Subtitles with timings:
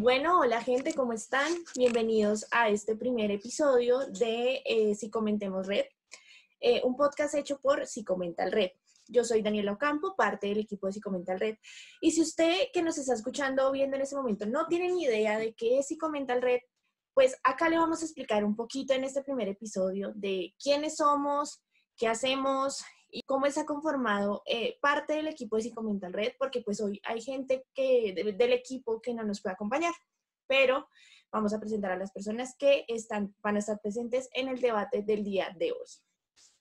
[0.00, 1.52] Bueno, hola gente, ¿cómo están?
[1.76, 5.84] Bienvenidos a este primer episodio de eh, Si Comentemos Red,
[6.58, 8.70] eh, un podcast hecho por Si Comental Red.
[9.08, 11.56] Yo soy Daniela Ocampo, parte del equipo de Si Comental Red.
[12.00, 15.04] Y si usted que nos está escuchando o viendo en ese momento no tiene ni
[15.04, 16.60] idea de qué es Si Comental Red,
[17.12, 21.62] pues acá le vamos a explicar un poquito en este primer episodio de quiénes somos,
[21.98, 26.80] qué hacemos y cómo está conformado eh, parte del equipo de Psicomental Red, porque pues
[26.80, 29.94] hoy hay gente que, del equipo que no nos puede acompañar,
[30.46, 30.88] pero
[31.32, 35.02] vamos a presentar a las personas que están, van a estar presentes en el debate
[35.02, 35.86] del día de hoy.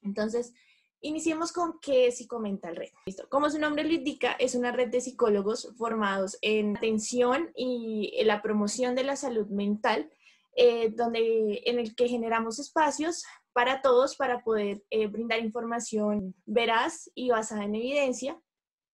[0.02, 0.54] Entonces,
[1.02, 2.92] iniciemos con qué es Psicomental Red.
[3.06, 3.28] Listo.
[3.30, 8.28] Como su nombre lo indica, es una red de psicólogos formados en atención y en
[8.28, 10.10] la promoción de la salud mental,
[10.56, 17.10] eh, donde, en el que generamos espacios para todos para poder eh, brindar información veraz
[17.16, 18.40] y basada en evidencia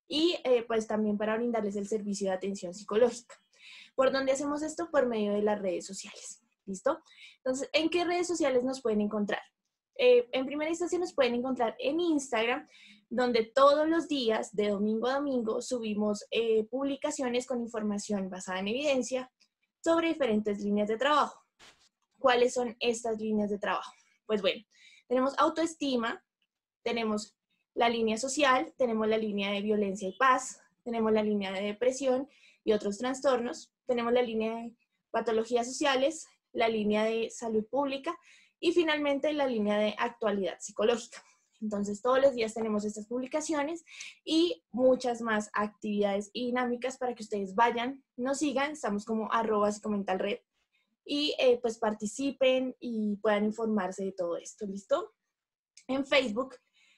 [0.08, 3.36] y eh, pues también para brindarles el servicio de atención psicológica.
[3.96, 4.90] ¿Por dónde hacemos esto?
[4.92, 6.42] Por medio de las redes sociales.
[6.66, 7.00] ¿Listo?
[7.38, 9.42] Entonces, ¿en qué redes sociales nos pueden encontrar?
[9.98, 12.68] Eh, en primera instancia nos pueden encontrar en Instagram,
[13.10, 16.26] donde todos los días, de domingo a domingo, subimos
[16.72, 19.32] publicaciones con información basada en evidencia
[19.80, 21.46] sobre diferentes líneas de trabajo.
[22.18, 23.94] ¿Cuáles son estas líneas de trabajo?
[24.26, 24.64] Pues bueno,
[25.08, 26.24] tenemos autoestima,
[26.84, 27.36] tenemos
[27.74, 32.30] la línea social, tenemos la línea de violencia y paz, tenemos la línea de depresión
[32.64, 34.76] y otros trastornos, tenemos la línea de
[35.12, 38.18] patologías sociales, la línea de salud pública
[38.60, 41.24] y finalmente la línea de actualidad psicológica.
[41.62, 43.86] Entonces, todos los días tenemos estas publicaciones
[44.24, 48.72] y muchas más actividades dinámicas para que ustedes vayan, nos sigan.
[48.72, 50.40] Estamos como arroba comental red
[51.06, 55.14] y eh, pues participen y puedan informarse de todo esto, ¿listo?
[55.88, 56.56] En Facebook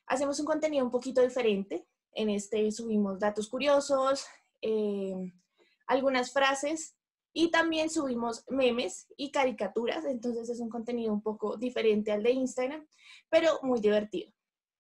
[0.08, 1.86] hacemos un contenido un poquito diferente.
[2.14, 4.25] En este subimos datos curiosos,
[4.61, 5.33] eh,
[5.87, 6.95] algunas frases
[7.33, 10.05] y también subimos memes y caricaturas.
[10.05, 12.87] Entonces es un contenido un poco diferente al de Instagram,
[13.30, 14.32] pero muy divertido.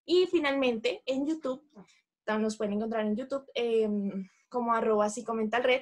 [0.05, 1.61] Y finalmente en YouTube,
[2.39, 5.81] nos pueden encontrar en YouTube em, como arroba y comenta red.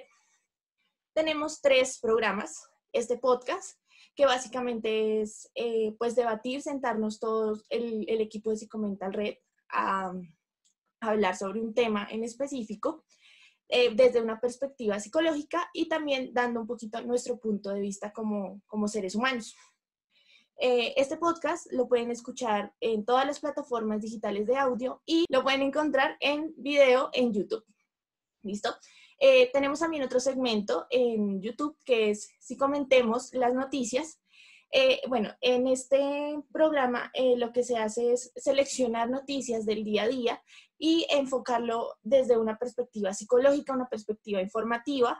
[1.13, 3.77] Tenemos tres programas este podcast,
[4.15, 9.35] que básicamente es eh, pues debatir, sentarnos todos, el, equipo de Psicomental Red,
[9.69, 10.13] a,
[11.01, 13.03] hablar sobre un tema en específico
[13.67, 18.61] eh, desde una perspectiva psicológica y también dando un poquito nuestro punto de vista como,
[18.65, 19.55] como seres humanos.
[20.57, 25.43] Eh, este podcast lo pueden escuchar en todas las plataformas digitales de audio y lo
[25.43, 27.65] pueden encontrar en video en YouTube.
[28.41, 28.73] ¿Listo?
[29.19, 34.21] Eh, tenemos también otro segmento en YouTube que es si comentemos las noticias.
[34.71, 40.03] Eh, bueno, en este programa eh, lo que se hace es seleccionar noticias del día
[40.03, 40.43] a día
[40.77, 45.17] y enfocarlo desde una perspectiva psicológica, una perspectiva informativa,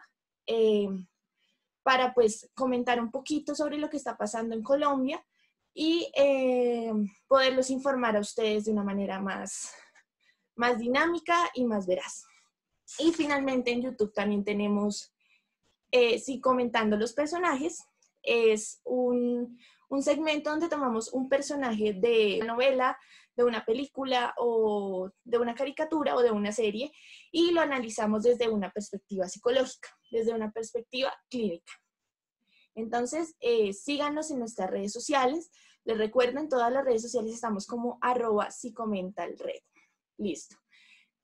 [1.82, 5.26] para pues comentar un poquito sobre lo que está pasando en Colombia
[5.74, 6.12] y
[7.28, 9.72] poderlos informar a ustedes de una manera más,
[10.56, 12.26] más dinámica y más veraz.
[13.00, 15.14] Y finalmente en YouTube también tenemos,
[15.92, 17.84] eh, sí, comentando los personajes,
[18.22, 19.58] es un,
[19.90, 22.98] un segmento donde tomamos un personaje de una novela,
[23.36, 26.92] de una película o de una caricatura o de una serie
[27.32, 31.72] y lo analizamos desde una perspectiva psicológica, desde una perspectiva clínica.
[32.76, 35.50] Entonces, eh, síganos en nuestras redes sociales.
[35.86, 38.50] Les recuerdo, en todas las redes sociales estamos como arroba
[39.16, 39.62] red.
[40.18, 40.56] Listo.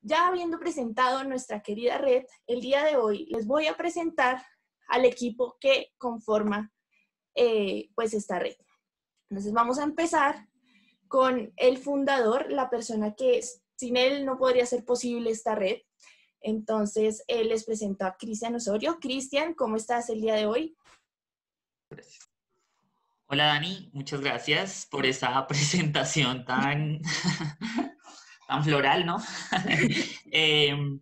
[0.02, 4.44] Ya habiendo presentado nuestra querida red, el día de hoy les voy a presentar
[4.88, 6.72] al equipo que conforma
[7.34, 8.56] eh, pues esta red.
[9.30, 10.48] Entonces vamos a empezar
[11.08, 13.40] con el fundador, la persona que
[13.76, 15.78] sin él no podría ser posible esta red.
[16.40, 18.98] Entonces, él les presento a Cristian Osorio.
[19.00, 20.76] Cristian, ¿cómo estás el día de hoy?
[23.26, 27.00] Hola Dani, muchas gracias por esa presentación tan
[28.60, 29.18] floral, ¿no?
[30.32, 30.98] Em,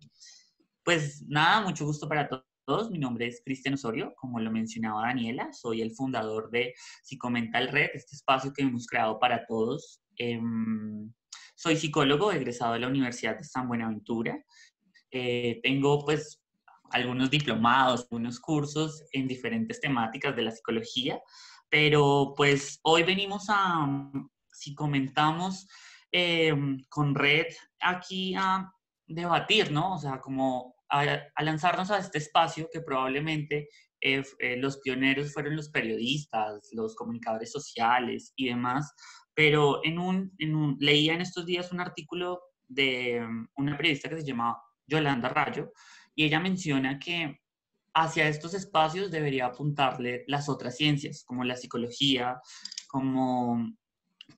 [0.83, 2.89] pues nada, mucho gusto para todos.
[2.89, 7.89] Mi nombre es Cristian Osorio, como lo mencionaba Daniela, soy el fundador de Psicomental Red,
[7.93, 10.01] este espacio que hemos creado para todos.
[10.17, 11.11] Em,
[11.55, 14.43] soy psicólogo egresado de la Universidad de San Buenaventura.
[15.11, 16.41] Eh, tengo pues
[16.91, 21.21] algunos diplomados, algunos cursos en diferentes temáticas de la psicología,
[21.69, 24.11] pero pues hoy venimos a,
[24.51, 25.67] si comentamos,
[26.13, 27.47] Em, con Red
[27.79, 28.69] aquí a
[29.07, 29.95] debatir, ¿no?
[29.95, 31.05] O sea, como a,
[31.41, 33.69] lanzarnos a este espacio que probablemente
[34.01, 38.93] eh, eh, los pioneros fueron los periodistas, los comunicadores sociales y demás,
[39.33, 40.33] pero en un,
[40.79, 45.71] leía en estos días un artículo de em, una periodista que se llama Yolanda Rayo
[46.13, 47.39] y ella menciona que
[47.93, 52.41] hacia estos espacios debería apuntarle las otras ciencias, como la psicología,
[52.89, 53.71] como...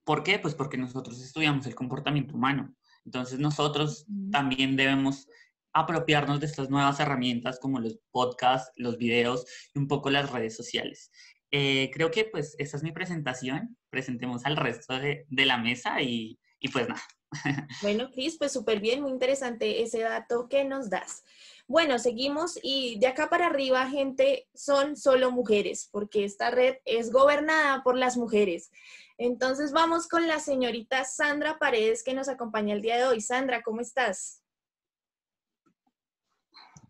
[0.04, 0.40] ¿Por qué?
[0.40, 2.74] Pues porque nosotros estudiamos el comportamiento humano.
[3.06, 5.28] Entonces nosotros también debemos
[5.74, 10.56] apropiarnos de estas nuevas herramientas como los podcasts, los videos y un poco las redes
[10.56, 11.12] sociales.
[11.52, 13.78] Eh, creo que pues esa es mi presentación.
[13.90, 17.04] Presentemos al resto de, de la mesa y, y pues nada.
[17.82, 21.24] Bueno, Cris, pues súper bien, muy interesante ese dato que nos das.
[21.68, 27.12] Bueno, seguimos y de acá para arriba, gente, son solo mujeres, porque esta red es
[27.12, 28.70] gobernada por las mujeres.
[29.18, 33.22] Entonces vamos con la señorita Sandra Paredes que nos acompaña el día de hoy.
[33.22, 34.44] Sandra, ¿cómo estás?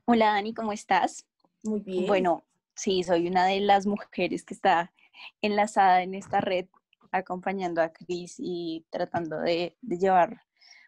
[0.06, 1.26] Hola Dani, ¿cómo estás?
[1.64, 2.08] Muy bien.
[2.08, 4.94] Bueno, sí, soy una de las mujeres que está
[5.42, 6.68] enlazada en esta red
[7.12, 10.42] acompañando a Cris y tratando de, de, llevar,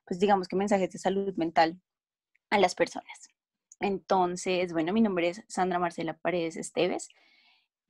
[0.06, 1.80] pues digamos que mensajes de salud mental
[2.50, 3.30] a las personas.
[3.80, 7.10] Entonces, bueno, mi nombre es Sandra Marcela Paredes Esteves.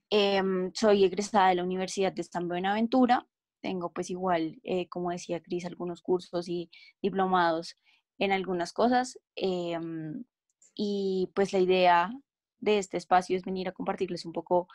[0.10, 3.26] Em, soy egresada de la Universidad de San Buenaventura.
[3.66, 6.70] Tengo pues igual, eh, como decía Cris, algunos cursos y
[7.02, 7.76] diplomados
[8.20, 9.18] en algunas cosas.
[9.36, 10.24] Em,
[10.76, 12.12] y pues la idea
[12.60, 14.68] de este espacio es venir a compartirles un poco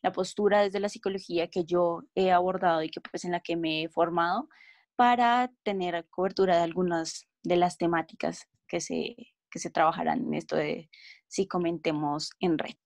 [0.00, 3.54] la postura desde la psicología que yo he abordado y que pues en la que
[3.54, 4.48] me he formado
[4.96, 9.14] para tener cobertura de algunas de las temáticas que se,
[9.50, 10.88] que se trabajarán en esto de
[11.26, 12.76] si comentemos en red.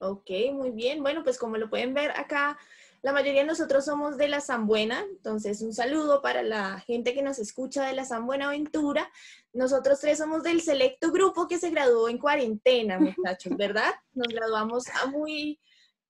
[0.00, 1.02] Ok, muy bien.
[1.02, 2.58] Bueno, pues como lo pueden ver acá,
[3.02, 7.14] la mayoría de nosotros somos de la San Buena, entonces un saludo para la gente
[7.14, 9.10] que nos escucha de la San Buenaventura.
[9.54, 13.94] Nosotros tres somos del selecto grupo que se graduó en cuarentena, muchachos, ¿verdad?
[14.12, 15.58] Nos graduamos a muy,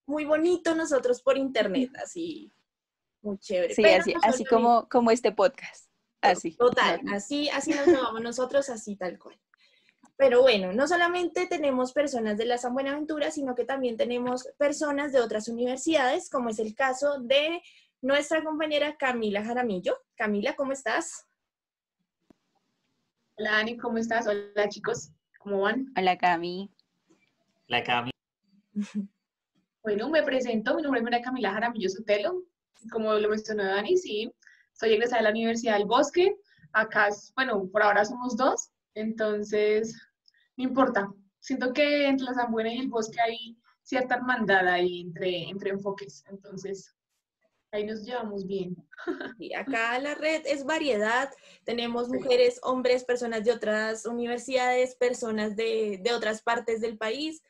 [0.05, 2.53] muy bonito nosotros por internet, así,
[3.23, 3.75] muy chévere.
[3.75, 5.89] Sí, así, así como, como este podcast.
[6.21, 6.57] Así.
[6.57, 9.39] Total, así, así nos llamamos nosotros, así tal cual.
[10.21, 15.13] Pero bueno, no solamente tenemos personas de la San Buenaventura, sino que también tenemos personas
[15.13, 17.63] de otras universidades, como es el caso de
[18.03, 19.97] nuestra compañera Camila Jaramillo.
[20.17, 21.27] Camila, ¿cómo estás?
[23.39, 24.27] Hola, Ani, ¿cómo estás?
[24.27, 25.91] Hola, chicos, ¿cómo van?
[25.97, 26.71] Hola, Cami.
[27.69, 28.11] Hola, Cami.
[29.83, 32.43] Bueno, me presento, mi nombre es Camila Jaramillo Sotelo.
[32.93, 34.31] Como lo mencionó Dani, sí,
[34.75, 36.37] soy egresada de la Universidad del Bosque.
[36.75, 39.97] Acá, bueno, por ahora somos dos, entonces
[40.61, 41.11] no importa.
[41.41, 45.71] Siento que entre la San Buena y el Bosque hay cierta hermandad ahí entre, entre
[45.71, 46.95] enfoques, entonces
[47.73, 48.77] ahí nos llevamos bien.
[49.39, 51.31] Y acá la red es variedad,
[51.65, 57.43] tenemos mujeres, hombres, personas de otras universidades, personas de, de otras partes del país,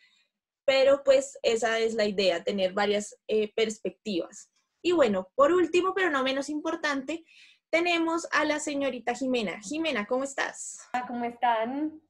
[0.64, 4.52] pero pues esa es la idea, tener varias eh, perspectivas.
[4.82, 7.24] Y bueno, por último, pero no menos importante,
[7.70, 9.60] tenemos a la señorita Jimena.
[9.62, 10.78] Jimena, ¿cómo estás?
[11.08, 12.00] ¿Cómo están?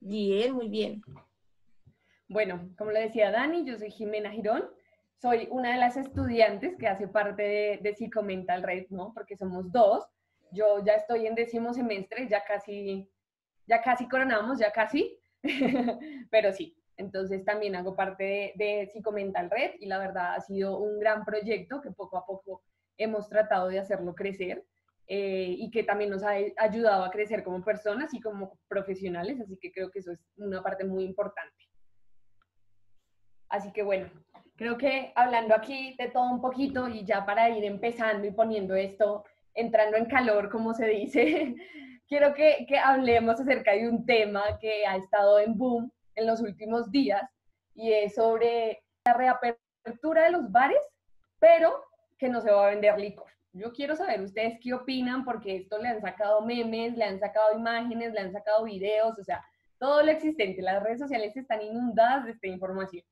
[0.00, 1.02] Bien, muy bien.
[2.28, 4.64] Bueno, como le decía Dani, yo soy Jimena Girón.
[5.16, 9.12] Soy una de las estudiantes que hace parte de, de Psicomental Red, ¿no?
[9.14, 10.06] Porque somos dos.
[10.52, 13.10] Yo ya estoy en décimo semestre, ya casi,
[13.66, 15.18] ya casi coronamos, ya casi.
[16.30, 20.78] Pero sí, entonces también hago parte de, de Psicomental Red y la verdad ha sido
[20.78, 22.62] un gran proyecto que poco a poco
[22.96, 24.64] hemos tratado de hacerlo crecer
[25.10, 29.56] eh, y que también nos ha ayudado a crecer como personas y como profesionales, así
[29.58, 31.64] que creo que eso es una parte muy importante.
[33.48, 34.10] Así que bueno,
[34.56, 38.74] creo que hablando aquí de todo un poquito y ya para ir empezando y poniendo
[38.74, 39.24] esto,
[39.54, 41.54] entrando en calor, como se dice,
[42.06, 46.42] quiero que, que hablemos acerca de un tema que ha estado en boom en los
[46.42, 47.22] últimos días
[47.74, 50.82] y es sobre la reapertura de los bares,
[51.38, 51.82] pero
[52.18, 53.37] que no se va a vender licor.
[53.52, 57.56] Yo quiero saber ustedes qué opinan porque esto le han sacado memes, le han sacado
[57.56, 59.44] imágenes, le han sacado videos, o sea,
[59.78, 60.62] todo lo existente.
[60.62, 63.04] Las redes sociales están inundadas de esta información.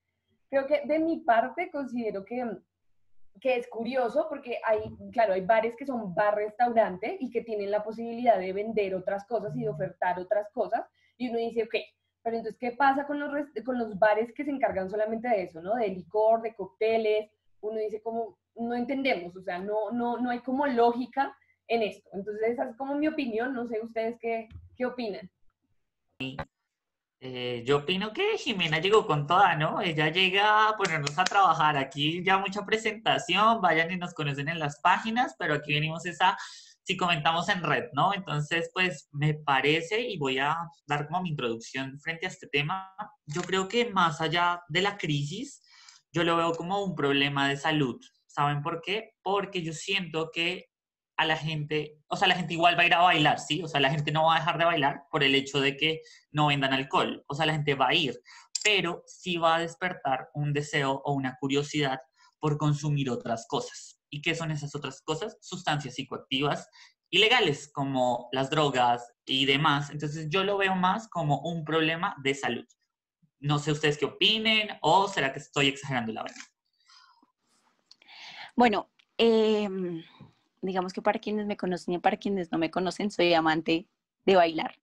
[0.51, 2.45] Creo que de mi parte considero que,
[3.41, 4.81] que es curioso porque hay,
[5.13, 9.57] claro, hay bares que son bar-restaurante y que tienen la posibilidad de vender otras cosas
[9.57, 10.85] y de ofertar otras cosas.
[11.17, 11.75] Y uno dice, ok,
[12.23, 13.31] pero entonces, ¿qué pasa con los,
[13.65, 15.77] con los bares que se encargan solamente de eso, ¿no?
[15.77, 17.31] De licor, de cócteles.
[17.61, 21.37] Uno dice como, no entendemos, o sea, no, no, no hay como lógica
[21.69, 22.09] en esto.
[22.13, 23.53] Entonces, esa es como mi opinión.
[23.55, 25.31] No sé ustedes qué, qué opinan.
[27.21, 29.81] Eh, yo opino que Jimena llegó con toda, ¿no?
[29.81, 31.77] Ella llega a ponernos a trabajar.
[31.77, 36.37] Aquí ya mucha presentación, vayan y nos conocen en las páginas, pero aquí venimos esa
[36.87, 38.15] si comentamos en red, ¿no?
[38.15, 42.95] Entonces, pues me parece, y voy a dar como mi introducción frente a este tema,
[43.27, 45.61] yo creo que más allá de la crisis,
[46.17, 48.01] yo lo veo como un problema de salud.
[48.27, 49.13] ¿Saben por qué?
[49.23, 50.71] Porque yo siento que
[51.19, 53.63] a la gente, o sea, la gente igual va a ir a bailar, ¿sí?
[53.63, 56.01] O sea, la gente no va a dejar de bailar por el hecho de que
[56.31, 57.23] no vendan alcohol.
[57.29, 58.19] O sea, la gente va a ir.
[58.65, 62.01] pero sí va a despertar un deseo o una curiosidad
[62.41, 64.01] por consumir otras cosas.
[64.11, 65.37] ¿Y qué son esas otras cosas?
[65.43, 66.67] Sustancias psicoactivas
[67.11, 69.91] ilegales como las drogas y demás.
[69.91, 72.67] Entonces yo lo veo más como un problema de salud.
[73.41, 76.43] No sé ustedes qué opinen o será que estoy exagerando la verdad.
[78.55, 78.89] Bueno,
[79.19, 80.03] em,
[80.63, 83.87] digamos que para quienes me conocen y para quienes no me conocen, soy amante
[84.25, 84.79] de bailar.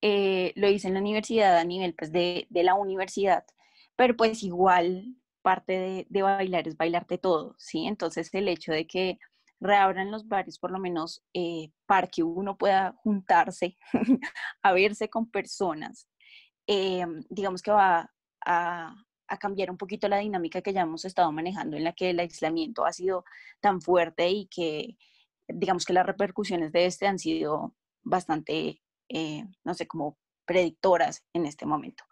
[0.00, 3.44] Eh, lo hice en la universidad a nivel pues, de, la universidad,
[3.96, 7.86] pero pues igual parte de, bailar es bailarte todo, ¿sí?
[7.86, 9.18] Entonces el hecho de que
[9.60, 13.76] reabran los bares, por lo menos eh, para que uno pueda juntarse
[14.62, 16.08] a verse con personas,
[16.68, 18.12] em, digamos que va
[18.46, 18.94] a,
[19.26, 22.20] a cambiar un poquito la dinámica que ya hemos estado manejando en la que el
[22.20, 23.24] aislamiento ha sido
[23.60, 24.96] tan fuerte y que
[25.48, 31.46] digamos que las repercusiones de este han sido bastante, eh, no sé, como predictoras en
[31.46, 32.04] este momento.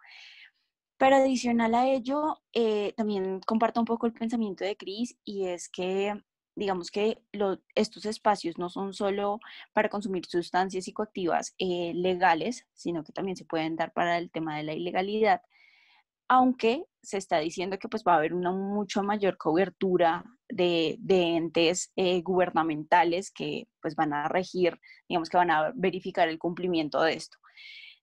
[0.97, 5.69] Pero adicional a ello, eh, también comparto un poco el pensamiento de Cris y es
[5.69, 6.13] que
[6.57, 7.21] digamos que
[7.75, 9.39] estos espacios no son solo
[9.73, 14.57] para consumir sustancias psicoactivas eh, legales, sino que también se pueden dar para el tema
[14.57, 15.41] de la ilegalidad
[16.27, 21.91] aunque se está diciendo que pues va a haber una mucho mayor cobertura de, entes
[21.95, 27.13] eh, gubernamentales que pues van a regir, digamos que van a verificar el cumplimiento de
[27.13, 27.37] esto.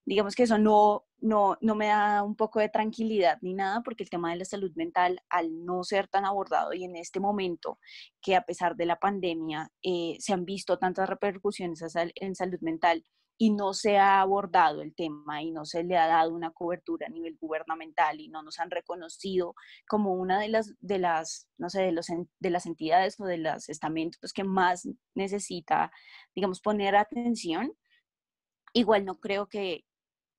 [0.06, 4.02] Digamos que eso no, no, no me da un poco de tranquilidad ni nada, porque
[4.02, 7.78] el tema de la salud mental, al no ser tan abordado y en este momento
[8.20, 11.82] que a pesar de la pandemia eh, se han visto tantas repercusiones
[12.16, 13.04] en salud mental,
[13.36, 17.06] y no se ha abordado el tema y no se le ha dado una cobertura
[17.06, 19.54] a nivel gubernamental y no nos han reconocido
[19.88, 22.06] como una de las, de las no sé, de, los,
[22.38, 25.90] de las entidades o de los estamentos que más necesita,
[26.34, 27.72] digamos, poner atención,
[28.72, 29.84] igual no creo que,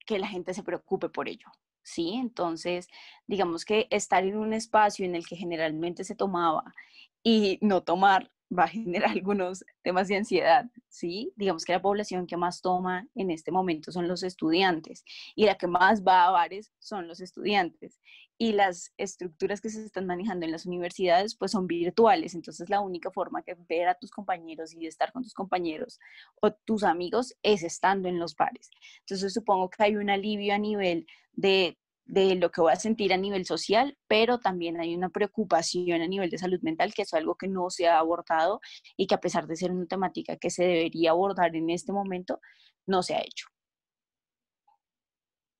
[0.05, 1.47] que la gente se preocupe por ello.
[1.83, 2.13] ¿Sí?
[2.15, 2.87] Entonces,
[3.27, 6.73] digamos que estar en un espacio en el que generalmente se tomaba
[7.21, 11.33] y no tomar va a generar algunos temas de ansiedad, ¿sí?
[11.35, 15.03] Digamos que la población que más toma en este momento son los estudiantes
[15.35, 17.99] y la que más va a bares son los estudiantes.
[18.37, 22.81] Y las estructuras que se están manejando en las universidades pues son virtuales, entonces la
[22.81, 25.99] única forma que ver a tus compañeros y de estar con tus compañeros
[26.41, 28.69] o tus amigos es estando en los bares.
[28.99, 33.13] Entonces supongo que hay un alivio a nivel de de lo que voy a sentir
[33.13, 37.13] a nivel social, pero también hay una preocupación a nivel de salud mental, que es
[37.13, 38.61] algo que no se ha abordado
[38.95, 42.39] y que a pesar de ser una temática que se debería abordar en este momento,
[42.85, 43.47] no se ha hecho.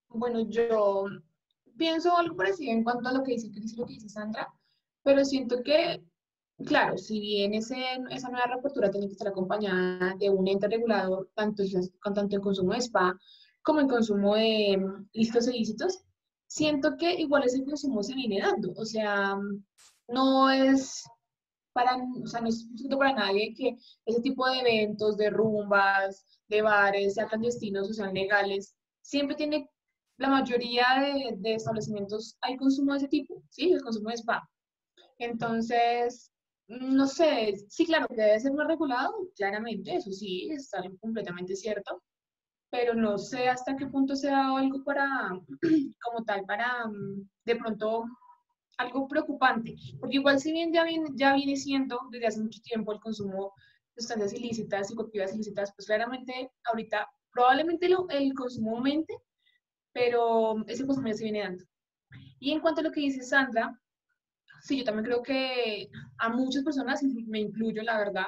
[0.10, 1.06] Bueno, yo
[1.78, 4.48] pienso algo parecido en cuanto a lo que dice Cris y lo que dice Sandra,
[5.04, 6.04] pero siento que,
[6.66, 11.30] claro, si bien ese, esa nueva reapertura tiene que estar acompañada de un ente regulador,
[11.34, 11.64] tanto,
[12.02, 13.20] tanto en consumo de spa
[13.62, 14.80] como en consumo de
[15.14, 16.05] listos ilícitos,
[16.48, 18.74] siento que igual ese consumo se viene dando.
[18.78, 19.36] O sea,
[20.08, 21.04] no es
[21.74, 23.76] para, o sea, no es para nadie que
[24.06, 29.70] ese tipo de eventos, de rumbas, de bares, sean clandestinos o sean legales, siempre tiene,
[30.18, 33.74] la mayoría de, de, establecimientos hay consumo de ese tipo, ¿sí?
[33.74, 34.50] El consumo de spa.
[35.20, 36.32] Entonces,
[36.68, 42.02] no sé, sí, claro, que debe ser más regulado, claramente, eso sí, está completamente cierto,
[42.70, 45.08] pero no sé hasta qué punto sea algo para,
[46.04, 48.06] como tal, para mm, de pronto
[48.78, 52.92] algo preocupante, porque igual si bien ya viene, ya viene siendo desde hace mucho tiempo
[52.92, 53.54] el consumo
[53.96, 59.18] de sustancias ilícitas, psicoactivas ilícitas, pues claramente ahorita probablemente lo, el consumo aumente,
[59.94, 61.64] pero ese consumo ya se viene dando.
[62.40, 63.80] Y en cuanto a lo que dice Sandra,
[64.62, 68.28] sí, yo también creo que a muchas personas, me incluyo la verdad,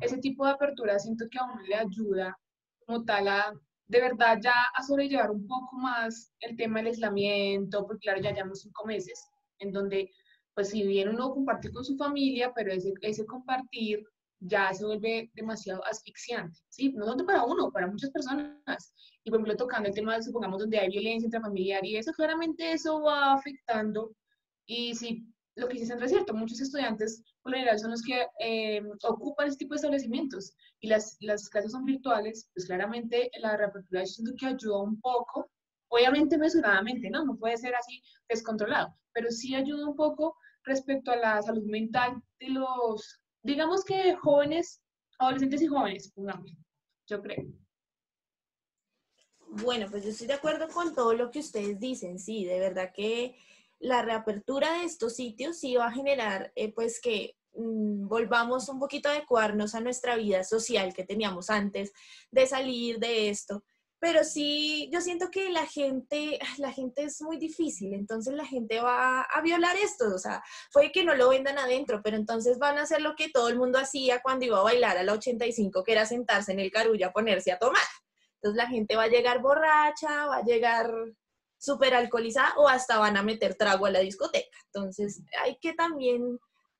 [0.00, 2.36] ese tipo de apertura siento que aún le ayuda
[2.84, 3.54] como tal a
[3.88, 8.32] de verdad ya a sobrellevar un poco más el tema del aislamiento, porque claro, ya
[8.32, 10.10] llevamos cinco meses, en donde,
[10.54, 14.04] pues si bien uno comparte con su familia, pero ese, ese compartir
[14.40, 16.92] ya se vuelve demasiado asfixiante, ¿sí?
[16.92, 18.92] No solo para uno, para muchas personas.
[19.24, 23.02] Y por ejemplo, tocando el tema, supongamos, donde hay violencia intrafamiliar y eso, claramente eso
[23.02, 24.14] va afectando.
[24.66, 25.26] Y si
[25.56, 29.48] lo que Sandra es cierto, muchos estudiantes por lo general son los que eh, ocupan
[29.48, 34.20] este tipo de establecimientos y las, las clases son virtuales, pues claramente la reapertura es
[34.24, 35.50] lo que ayuda un poco,
[35.88, 37.24] obviamente mesuradamente, ¿no?
[37.24, 42.20] No puede ser así descontrolado, pero sí ayuda un poco respecto a la salud mental
[42.40, 44.82] de los, digamos que jóvenes,
[45.18, 46.56] adolescentes y jóvenes, pongamos,
[47.06, 47.44] yo creo.
[49.62, 52.90] Bueno, pues yo estoy de acuerdo con todo lo que ustedes dicen, sí, de verdad
[52.92, 53.36] que
[53.78, 58.78] la reapertura de estos sitios sí va a generar eh, pues que mm, volvamos un
[58.78, 61.92] poquito a adecuarnos a nuestra vida social que teníamos antes
[62.30, 63.64] de salir de esto.
[64.00, 68.80] pero sí, yo siento que la gente, la gente es muy difícil, entonces la gente
[68.80, 72.78] va a violar esto, o sea, fue que no lo vendan adentro, pero entonces van
[72.78, 75.84] a hacer lo que todo el mundo hacía cuando iba a bailar a la 85,
[75.84, 77.82] que era sentarse en el carulla a ponerse a tomar.
[78.44, 80.92] Entonces la gente va a llegar borracha, va a llegar
[81.64, 84.56] súper alcoholizada o hasta van a meter trago a la discoteca.
[84.66, 86.38] Entonces hay que también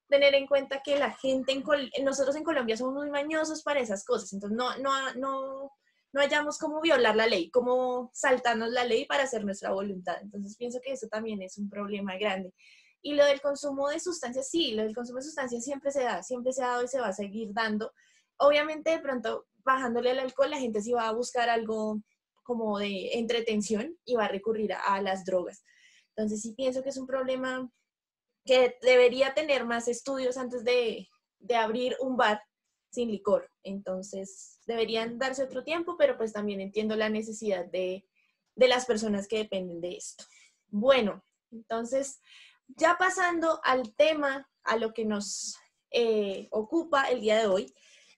[0.08, 4.04] tener en cuenta que la gente, en nosotros en Colombia somos muy mañosos para esas
[4.04, 5.70] cosas, entonces no, no, no
[6.14, 10.16] no hayamos como violar la ley, como saltarnos la ley para hacer nuestra voluntad.
[10.22, 12.54] Entonces pienso que eso también es un problema grande.
[13.02, 16.22] Y lo del consumo de sustancias, sí, lo del consumo de sustancias siempre se da,
[16.22, 17.92] siempre se ha dado y se va a seguir dando.
[18.36, 22.00] Obviamente de pronto bajándole el alcohol la gente sí va a buscar algo
[22.44, 25.64] como de entretención y va a recurrir a, las drogas.
[26.10, 27.68] Entonces sí pienso que es un problema
[28.44, 31.08] que debería tener más estudios antes de,
[31.40, 32.40] de abrir un bar
[32.94, 33.50] sin licor.
[33.64, 38.06] Entonces, deberían darse otro tiempo, pero pues también entiendo la necesidad de,
[38.54, 40.24] las personas que dependen de esto.
[40.68, 42.20] Bueno, entonces,
[42.68, 45.56] ya pasando al tema, a lo que nos
[45.90, 47.74] eh, ocupa el día de hoy,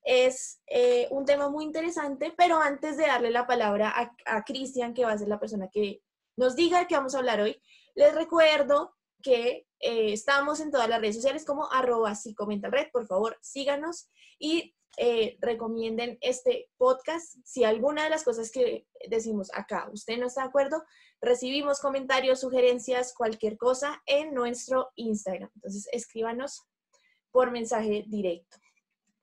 [0.06, 4.94] es eh, un tema muy interesante, pero antes de darle la palabra a, a Cristian,
[4.94, 6.00] que va a ser la persona que
[6.36, 7.60] nos diga de qué vamos a hablar hoy,
[7.96, 12.86] les recuerdo que eh, estamos en todas las redes sociales como arroba si comenta red,
[12.92, 14.08] por favor síganos
[14.38, 17.36] y eh, recomienden este podcast.
[17.44, 20.84] Si alguna de las cosas que decimos acá usted no está de acuerdo,
[21.20, 25.50] recibimos comentarios, sugerencias, cualquier cosa en nuestro Instagram.
[25.56, 26.62] Entonces escríbanos
[27.32, 28.58] por mensaje directo.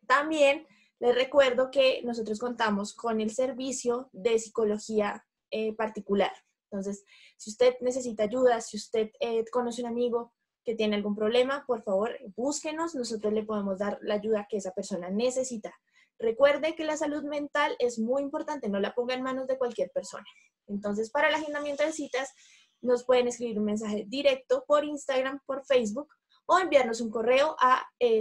[0.06, 0.68] También
[1.04, 6.32] les recuerdo que nosotros contamos con el servicio de psicología eh, particular.
[6.72, 7.04] Entonces,
[7.36, 10.34] si usted necesita ayuda, si usted eh, conoce un amigo
[10.64, 14.72] que tiene algún problema, por favor, búsquenos, nosotros le podemos dar la ayuda que esa
[14.72, 15.74] persona necesita.
[16.20, 19.92] Recuerde que la salud mental es muy importante, no la ponga en manos de cualquier
[19.92, 20.26] persona.
[20.68, 22.32] Entonces, para el agendamiento de citas,
[22.80, 26.08] nos pueden escribir un mensaje directo por Instagram, por Facebook
[26.46, 28.20] o enviarnos un correo a eh.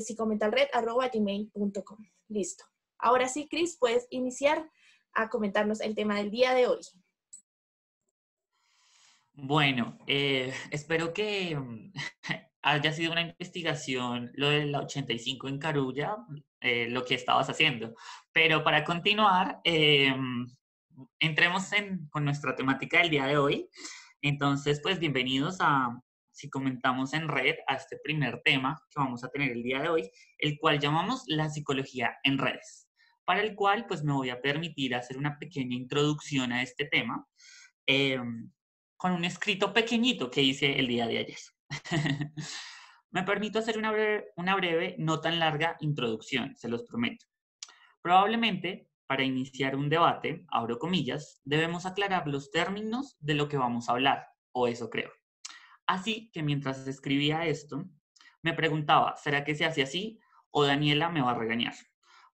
[2.28, 2.64] Listo.
[2.98, 4.70] Ahora sí, Cris, puedes iniciar
[5.14, 6.80] a comentarnos el tema del día de hoy.
[9.34, 11.92] Bueno, eh, espero que mm,
[12.62, 16.16] haya sido una investigación lo de la 85 en Carulla,
[16.60, 17.94] eh, lo que estabas haciendo.
[18.32, 20.14] Pero para continuar, eh,
[21.18, 23.68] entremos en, con nuestra temática del día de hoy.
[24.20, 26.00] Entonces, pues bienvenidos a,
[26.32, 29.88] si comentamos en red, a este primer tema que vamos a tener el día de
[29.88, 32.88] hoy, el cual llamamos la psicología en redes,
[33.24, 37.26] para el cual pues me voy a permitir hacer una pequeña introducción a este tema
[38.96, 41.38] con un escrito pequeñito que hice el día de ayer.
[43.10, 47.26] Me permito hacer una breve, una breve, no tan larga introducción, se los prometo.
[48.00, 53.88] Probablemente, para iniciar un debate, abro comillas, debemos aclarar los términos de lo que vamos
[53.88, 55.10] a hablar, o eso creo.
[55.86, 57.84] Así que mientras escribía esto,
[58.42, 61.74] me preguntaba, ¿será que se hace así o Daniela me va a regañar?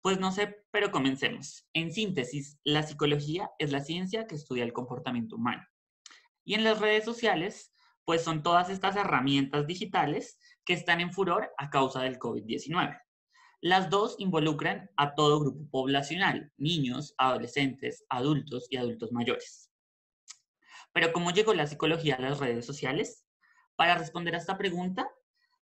[0.02, 1.68] Pues no sé, pero comencemos.
[1.74, 5.66] En síntesis, la psicología es la ciencia que estudia el comportamiento humano.
[6.46, 7.74] Y en las redes sociales,
[8.06, 12.98] pues son todas estas herramientas digitales que están en furor a causa del COVID-19.
[13.60, 19.72] Las dos involucran a todo grupo poblacional, niños, adolescentes, adultos y adultos mayores.
[20.94, 23.27] Pero ¿cómo llegó la psicología a las redes sociales?
[23.78, 25.08] Para responder a esta pregunta,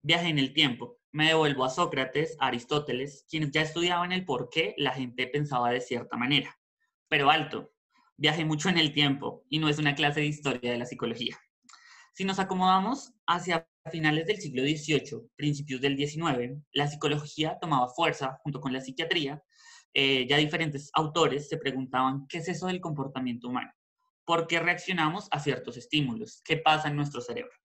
[0.03, 0.99] viajé en el tiempo.
[1.13, 5.71] Me devuelvo a Sócrates, a Aristóteles, quienes ya estudiaban el por qué la gente pensaba
[5.71, 6.55] de cierta manera.
[7.09, 7.73] Pero alto,
[8.19, 11.39] viaje mucho en el tiempo y no es una clase de historia de la psicología.
[12.13, 18.39] Si nos acomodamos hacia finales del siglo XVIII, principios del XIX, la psicología tomaba fuerza
[18.43, 19.43] junto con la psiquiatría.
[19.95, 23.73] Eh, ya diferentes autores se preguntaban qué es eso del comportamiento humano,
[24.27, 27.62] por qué reaccionamos a ciertos estímulos, qué pasa en nuestro cerebro.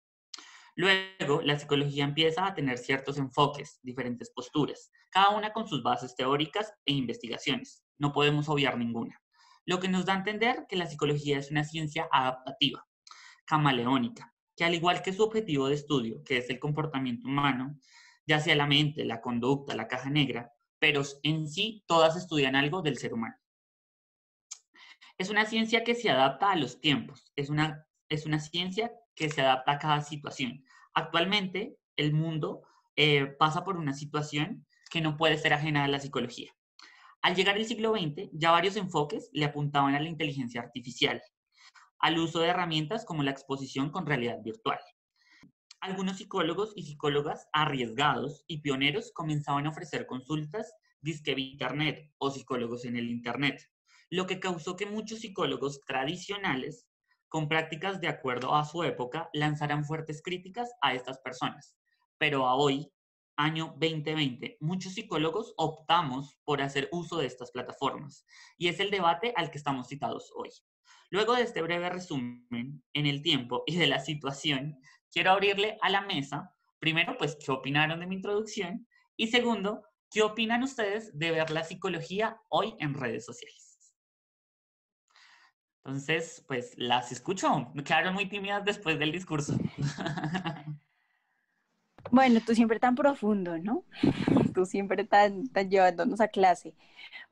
[0.78, 6.16] Luego, la psicología empieza a tener ciertos enfoques, diferentes posturas, cada una con sus bases
[6.16, 7.84] teóricas e investigaciones.
[7.98, 9.22] No podemos obviar ninguna
[9.68, 12.88] lo que nos da a entender que la psicología es una ciencia adaptativa,
[13.46, 17.78] camaleónica, que al igual que su objetivo de estudio, que es el comportamiento humano,
[18.26, 22.82] ya sea la mente, la conducta, la caja negra, pero en sí todas estudian algo
[22.82, 23.36] del ser humano.
[25.18, 29.30] Es una ciencia que se adapta a los tiempos, es una, es una ciencia que
[29.30, 30.64] se adapta a cada situación.
[30.98, 32.64] Actualmente el mundo
[32.96, 36.52] eh, pasa por una situación que no puede ser ajena a la psicología.
[37.22, 41.22] Al llegar el siglo XX, ya varios enfoques le apuntaban a la inteligencia artificial,
[42.00, 44.80] al uso de herramientas como la exposición con realidad virtual.
[45.82, 52.86] Algunos psicólogos y psicólogas arriesgados y pioneros comenzaban a ofrecer consultas disque Internet o psicólogos
[52.86, 53.70] en el Internet,
[54.10, 56.87] lo que causó que muchos psicólogos tradicionales,
[57.30, 61.78] con prácticas de acuerdo a su época, lanzaran fuertes críticas a estas personas.
[62.18, 62.92] Pero a hoy,
[63.38, 68.26] año 2020, muchos psicólogos optamos por hacer uso de estas plataformas,
[68.58, 70.50] y es el debate al que estamos citados hoy.
[71.10, 74.80] Luego de este breve resumen en el tiempo y de la situación,
[75.12, 80.24] quiero abrirle a la mesa, primero, pues, qué opinaron de mi introducción, y segundo, qué
[80.24, 83.67] opinan ustedes de ver la psicología hoy en redes sociales.
[85.88, 87.72] Entonces, pues las escucho.
[87.74, 89.58] Me quedaron muy tímidas después del discurso.
[92.10, 93.84] Bueno, tú siempre tan profundo, ¿no?
[94.56, 96.74] Tú siempre tan, llevándonos a clase.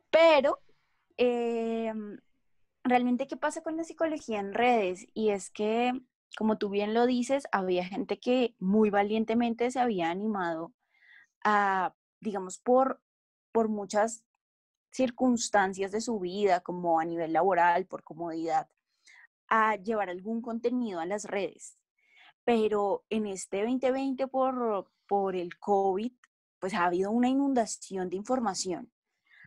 [0.10, 0.60] Pero,
[1.15, 2.20] em,
[2.84, 5.08] realmente, ¿qué pasa con la psicología en redes?
[5.13, 5.94] Y es que,
[6.38, 10.74] como tú bien lo dices, había gente que muy valientemente se había animado
[11.46, 13.00] a, digamos, por,
[13.54, 14.26] por muchas
[14.96, 18.68] circunstancias de su vida, como a nivel laboral, por comodidad,
[19.48, 21.78] a llevar algún contenido a las redes.
[22.44, 26.12] Pero en este 2020, por, por el COVID,
[26.60, 28.92] pues ha habido una inundación de información.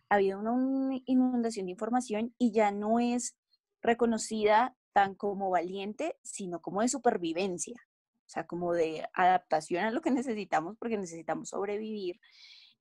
[0.08, 3.36] Ha habido una inundación de información y ya no es
[3.82, 10.00] reconocida tan como valiente, sino como de supervivencia, o sea, como de adaptación a lo
[10.00, 12.20] que necesitamos porque necesitamos sobrevivir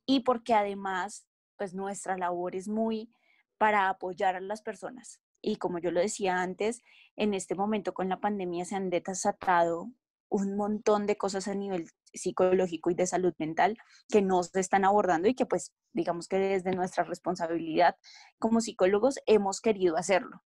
[0.05, 1.26] y porque además
[1.57, 3.11] pues nuestra labor es muy
[3.57, 5.19] para apoyar a las personas.
[5.41, 6.81] Y como yo lo decía antes,
[7.15, 9.91] en este momento con la pandemia se han desatado
[10.29, 13.77] un montón de cosas a nivel psicológico y de salud mental
[14.09, 17.95] que no se están abordando y que pues digamos que desde nuestra responsabilidad
[18.39, 20.43] como psicólogos hemos querido hacerlo.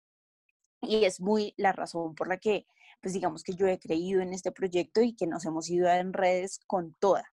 [0.81, 2.65] Y es muy la razón por la que
[3.01, 6.13] pues digamos que yo he creído en este proyecto y que nos hemos ido en
[6.13, 7.31] redes con toda.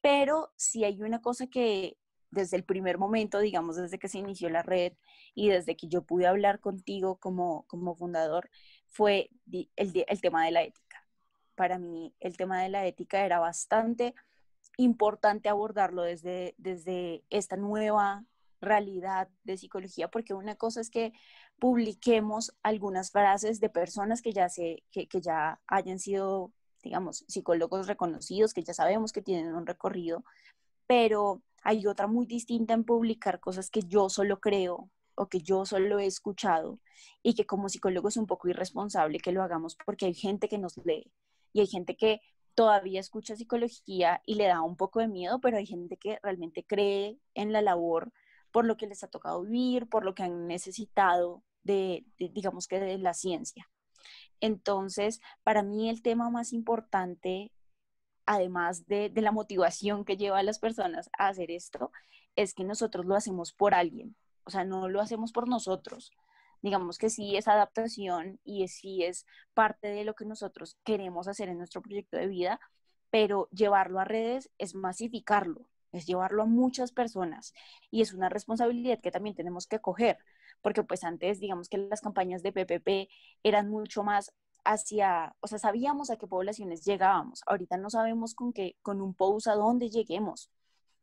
[0.00, 1.98] Pero si hay una cosa que
[2.30, 4.92] desde el primer momento, digamos, desde que se inició la red
[5.34, 8.50] y desde que yo pude hablar contigo como, como fundador,
[8.88, 9.30] fue
[9.76, 11.04] el, el tema de la ética.
[11.54, 14.14] Para mí el tema de la ética era bastante
[14.76, 18.24] importante abordarlo desde, desde esta nueva
[18.60, 21.12] realidad de psicología, porque una cosa es que
[21.58, 27.86] publiquemos algunas frases de personas que ya, se, que, que ya hayan sido, digamos, psicólogos
[27.86, 30.24] reconocidos, que ya sabemos que tienen un recorrido,
[30.86, 35.66] pero hay otra muy distinta en publicar cosas que yo solo creo o que yo
[35.66, 36.78] solo he escuchado
[37.22, 40.58] y que como psicólogo es un poco irresponsable que lo hagamos porque hay gente que
[40.58, 41.12] nos lee
[41.52, 42.20] y hay gente que
[42.54, 46.64] todavía escucha psicología y le da un poco de miedo, pero hay gente que realmente
[46.64, 48.12] cree en la labor
[48.50, 52.80] por lo que les ha tocado vivir, por lo que han necesitado de, digamos que
[52.80, 53.70] de la ciencia.
[54.40, 57.52] Entonces, para mí el tema más importante
[58.26, 61.90] además de, la motivación que lleva a las personas a hacer esto,
[62.36, 66.12] es que nosotros lo hacemos por alguien, o sea, no lo hacemos por nosotros.
[66.62, 71.48] Digamos que sí es adaptación y sí es parte de lo que nosotros queremos hacer
[71.48, 72.60] en nuestro proyecto de vida,
[73.10, 77.54] pero llevarlo a redes es masificarlo, es llevarlo a muchas personas
[77.90, 80.18] y es una responsabilidad que también tenemos que coger,
[80.62, 83.10] porque pues antes digamos que las campañas de PPP
[83.42, 84.32] eran mucho más
[84.64, 87.42] hacia, o sea, sabíamos a qué poblaciones llegábamos.
[87.46, 90.50] Ahorita no sabemos con qué, con un post a dónde lleguemos,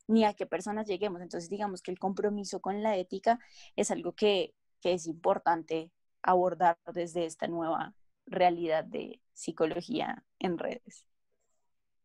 [0.07, 1.21] ni a qué personas lleguemos.
[1.21, 3.39] Entonces, digamos que el compromiso con la ética
[3.75, 5.91] es algo que, que es importante
[6.21, 7.93] abordar desde esta nueva
[8.25, 11.05] realidad de psicología en redes.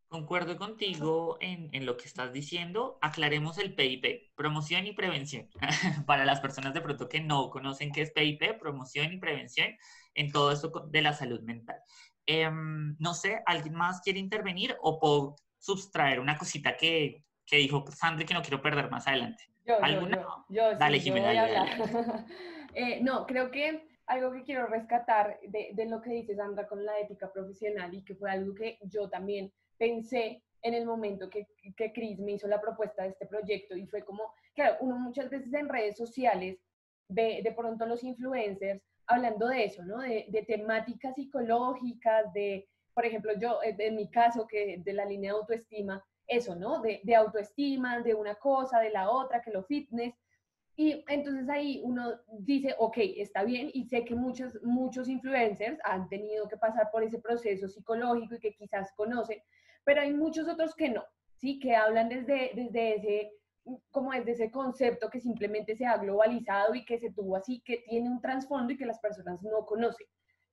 [0.08, 2.98] Concuerdo contigo en, en, lo que estás diciendo.
[3.00, 5.48] Aclaremos el PIP, promoción y prevención.
[6.06, 9.74] Para las personas de pronto que no conocen qué es PIP, promoción y prevención
[10.14, 11.76] en todo esto de la salud mental.
[12.26, 17.84] Em, no sé, ¿alguien más quiere intervenir o puedo sustraer una cosita que, que dijo
[17.90, 19.44] Sandra que no quiero perder más adelante?
[19.64, 20.16] Yo, ¿Alguna?
[20.18, 21.66] Yo, yo, dale, Jimena,
[22.74, 26.84] eh, no, creo que algo que quiero rescatar de, de lo que dice Sandra con
[26.84, 31.48] la ética profesional y que fue algo que yo también pensé en el momento que,
[31.76, 35.28] que Chris me hizo la propuesta de este proyecto y fue como, claro, uno muchas
[35.28, 36.58] veces en redes sociales
[37.08, 39.98] ve de pronto los influencers hablando de eso, ¿no?
[40.00, 45.32] De, de temáticas psicológicas, de, por ejemplo, yo, en mi caso, que de la línea
[45.32, 46.80] de autoestima, eso, ¿no?
[46.80, 50.14] De, de autoestima, de una cosa, de la otra, que lo fitness.
[50.76, 56.08] Y entonces ahí uno dice, ok, está bien, y sé que muchos, muchos influencers han
[56.08, 59.42] tenido que pasar por ese proceso psicológico y que quizás conocen,
[59.84, 61.04] pero hay muchos otros que no,
[61.36, 61.58] ¿sí?
[61.58, 63.32] Que hablan desde, desde ese
[63.90, 67.84] como desde ese concepto que simplemente se ha globalizado y que se tuvo así, que
[67.88, 70.06] tiene un trasfondo y que las personas no conocen,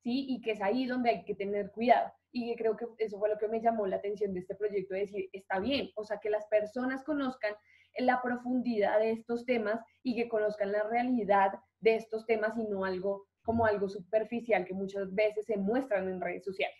[0.03, 0.27] ¿sí?
[0.29, 2.11] Y que es ahí donde hay que tener cuidado.
[2.31, 5.01] Y creo que eso fue lo que me llamó la atención de este proyecto, de
[5.01, 7.55] decir, está bien, o sea, que las personas conozcan
[7.97, 12.85] la profundidad de estos temas y que conozcan la realidad de estos temas y no
[12.85, 16.77] algo como algo superficial que muchas veces se muestran en redes sociales.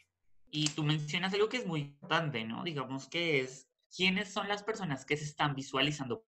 [0.51, 2.63] Y tú mencionas algo que es muy importante, ¿no?
[2.63, 6.25] Digamos que es quiénes son las personas que se están visualizando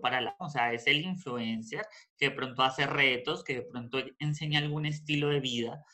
[0.00, 3.98] para la, o sea, es el influencer que de pronto hace retos, que de pronto
[4.18, 5.84] enseña algún estilo de vida,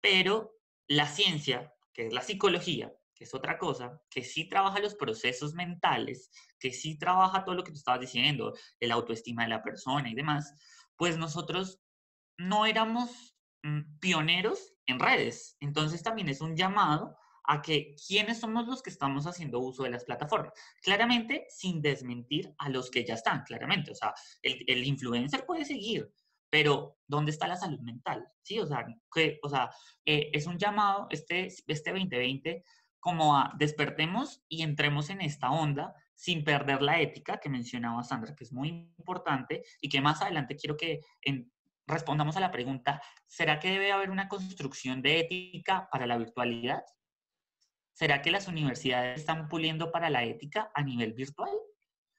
[0.00, 0.52] pero
[0.88, 5.52] la ciencia, que es la psicología, que es otra cosa, que sí trabaja los procesos
[5.54, 10.08] mentales, que sí trabaja todo lo que tú estabas diciendo, el autoestima de la persona
[10.08, 10.54] y demás,
[10.96, 11.80] pues nosotros
[12.38, 15.56] no éramos mm, pioneros en redes.
[15.60, 17.16] Entonces también es un llamado
[17.50, 20.52] a que quiénes somos los que estamos haciendo uso de las plataformas.
[20.80, 23.90] Claramente, sin desmentir a los que ya están, claramente.
[23.90, 26.12] O sea, el, influencer puede seguir,
[26.48, 28.24] pero ¿dónde está la salud mental?
[28.42, 29.68] Sí, o sea, que, o sea
[30.04, 32.62] eh, es un llamado este, este 2020
[33.00, 38.36] como a despertemos y entremos en esta onda sin perder la ética que mencionaba Sandra,
[38.36, 41.00] que es muy importante y que más adelante quiero que
[41.88, 46.84] respondamos a la pregunta, ¿será que debe haber una construcción de ética para la virtualidad?
[48.00, 51.50] ¿Será que las universidades están puliendo para la ética a nivel virtual?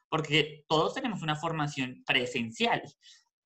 [0.10, 2.84] Porque todos tenemos una formación presencial,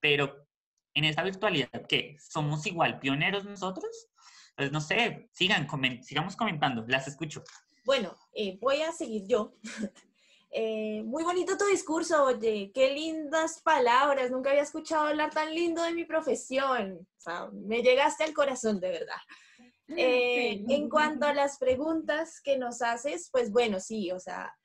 [0.01, 0.45] pero
[0.93, 2.17] en esta virtualidad, ¿qué?
[2.19, 4.09] ¿Somos igual pioneros nosotros?
[4.53, 5.65] Pues no sé, sigan,
[6.03, 7.41] sigamos comentando, las escucho.
[7.85, 9.53] Bueno, eh, voy a seguir yo.
[10.57, 15.83] Eh, muy bonito tu discurso, oye, qué lindas palabras, nunca había escuchado hablar tan lindo
[15.83, 17.05] de mi profesión.
[17.17, 19.17] O sea, me llegaste al corazón, de verdad.
[19.89, 24.55] Eh, en cuanto a las preguntas que nos haces, pues bueno, sí, o sea,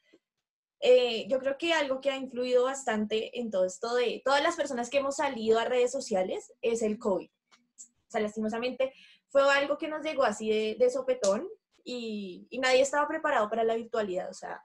[0.80, 4.56] eh, yo creo que algo que ha influido bastante en todo esto de todas las
[4.56, 7.28] personas que hemos salido a redes sociales es el COVID.
[7.28, 8.92] O sea, lastimosamente
[9.28, 11.46] fue algo que nos llegó así de, sopetón
[11.84, 14.30] y, nadie estaba preparado para la virtualidad.
[14.30, 14.62] O sea,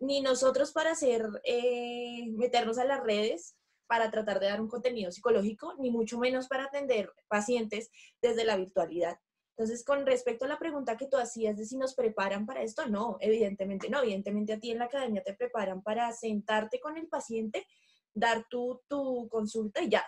[0.00, 5.12] ni nosotros para hacer, eh, meternos a las redes para tratar de dar un contenido
[5.12, 9.18] psicológico, ni mucho menos para atender pacientes desde la virtualidad.
[9.56, 12.86] Entonces, con respecto a la pregunta que tú hacías de si nos preparan para esto,
[12.86, 17.06] no, evidentemente no, evidentemente a ti en la academia te preparan para sentarte con el
[17.08, 17.66] paciente,
[18.14, 20.04] dar tu, tu consulta y ya,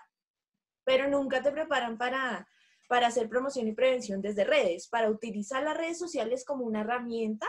[0.85, 2.48] pero nunca te preparan para,
[2.88, 7.46] para hacer promoción y prevención desde redes, para utilizar las redes sociales como una herramienta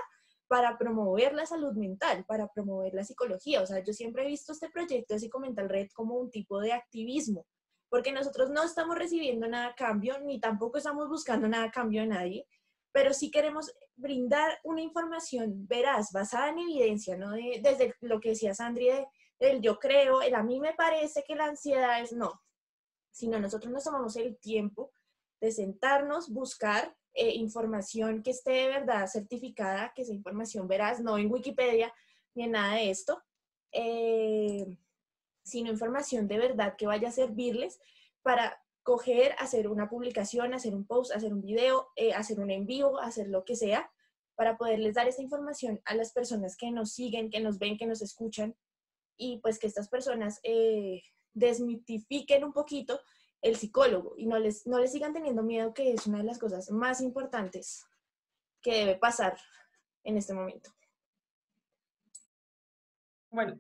[0.48, 3.62] para promover la salud mental, para promover la psicología.
[3.62, 6.74] O sea, yo siempre he visto este proyecto de Psicomental Red como un tipo de
[6.74, 7.46] activismo,
[7.96, 12.02] porque nosotros no estamos recibiendo nada a cambio, ni tampoco estamos buscando nada a cambio
[12.02, 12.48] de nadie,
[12.92, 17.32] pero sí queremos brindar una información veraz, basada en evidencia, ¿no?
[17.32, 18.90] desde lo que decía Sandri,
[19.40, 22.42] del yo creo, el a mí me parece que la ansiedad es no,
[23.12, 24.92] sino nosotros nos tomamos el tiempo
[25.40, 31.18] de sentarnos, buscar eh, información que esté de verdad certificada, que sea información veraz, no
[31.18, 31.94] en Wikipedia
[32.34, 33.24] ni en nada de esto.
[33.72, 34.66] Eh,
[35.46, 37.80] sino información de verdad que vaya a servirles
[38.24, 43.00] para coger, hacer una publicación, hacer un post, hacer un video, eh, hacer un envío,
[43.00, 43.90] hacer lo que sea,
[44.36, 47.86] para poderles dar esta información a las personas que nos siguen, que nos ven, que
[47.86, 48.56] nos escuchan,
[49.18, 51.02] y pues que estas personas eh,
[51.34, 53.00] desmitifiquen un poquito
[53.42, 56.40] el psicólogo y no les, no les sigan teniendo miedo, que es una de las
[56.40, 57.86] cosas más importantes
[58.62, 59.38] que debe pasar
[60.04, 60.72] en este momento.
[63.30, 63.60] Bueno,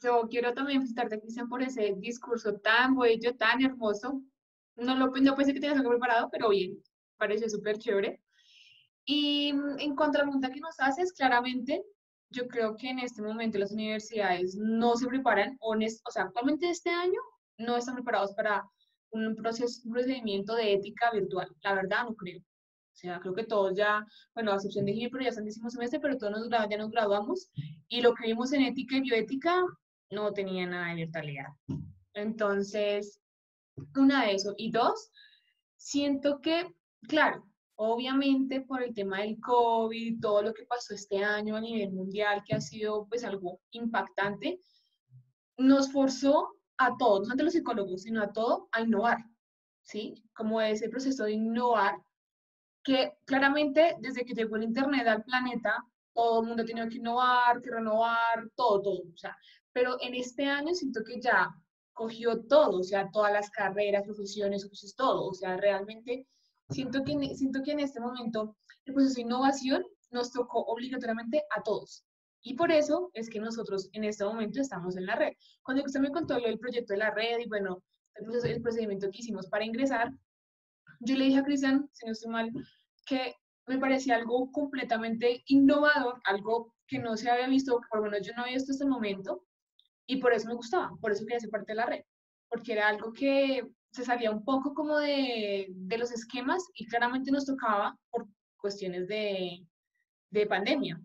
[0.00, 4.22] yo quiero también felicitarte, Cristian, por ese discurso tan bello, tan hermoso.
[4.76, 6.82] No, lo, no pensé que tenías algo preparado, pero bien,
[7.16, 8.20] pareció súper chévere.
[9.04, 11.82] Y mm, en cuanto a la pregunta que nos haces, claramente,
[12.30, 16.68] yo creo que en este momento las universidades no se preparan, o, o sea, actualmente
[16.70, 17.20] este año
[17.58, 18.64] no están preparados para
[19.10, 21.48] un, proceso, un procedimiento de ética virtual.
[21.62, 22.38] La verdad, no creo.
[22.40, 25.70] O sea, creo que todos ya, bueno, a excepción de Gil, pero ya están décimo
[25.70, 27.50] semestre, pero todos nos, ya nos graduamos.
[27.88, 29.64] Y lo que vimos en ética y bioética
[30.10, 31.48] no tenía nada de virtualidad.
[32.14, 33.20] Entonces,
[33.96, 34.54] una de eso.
[34.56, 35.10] Y dos,
[35.76, 36.74] siento que,
[37.08, 41.92] claro, obviamente por el tema del COVID, todo lo que pasó este año a nivel
[41.92, 44.60] mundial, que ha sido pues algo impactante,
[45.56, 49.18] nos forzó a todos, no solamente los psicólogos, sino a todos a innovar,
[49.82, 50.24] ¿sí?
[50.34, 51.96] Como ese proceso de innovar,
[52.84, 56.96] que claramente desde que llegó el Internet al planeta, todo el mundo ha tenido que
[56.96, 59.02] innovar, que renovar, todo, todo.
[59.02, 59.36] O sea,
[59.78, 61.54] pero en este año siento que ya
[61.92, 66.26] cogió todo, o sea, todas las carreras, profesiones, oficios, todo, o sea, realmente
[66.68, 71.62] siento que, siento que en este momento el proceso de innovación nos tocó obligatoriamente a
[71.62, 72.04] todos.
[72.42, 75.34] Y por eso es que nosotros en este momento estamos en la red.
[75.62, 77.80] Cuando usted me contó el proyecto de la red y bueno,
[78.16, 80.12] el, el procedimiento que hicimos para ingresar,
[80.98, 82.50] yo le dije a Cristian, si no estoy mal,
[83.06, 83.36] que
[83.68, 88.32] me parecía algo completamente innovador, algo que no se había visto, por lo menos yo
[88.34, 89.44] no había visto hasta el momento,
[90.08, 92.02] y por eso me gustaba, por eso quería ser parte de la red,
[92.48, 97.30] porque era algo que se salía un poco como de, de los esquemas y claramente
[97.30, 99.66] nos tocaba por cuestiones de,
[100.30, 101.00] de pandemia.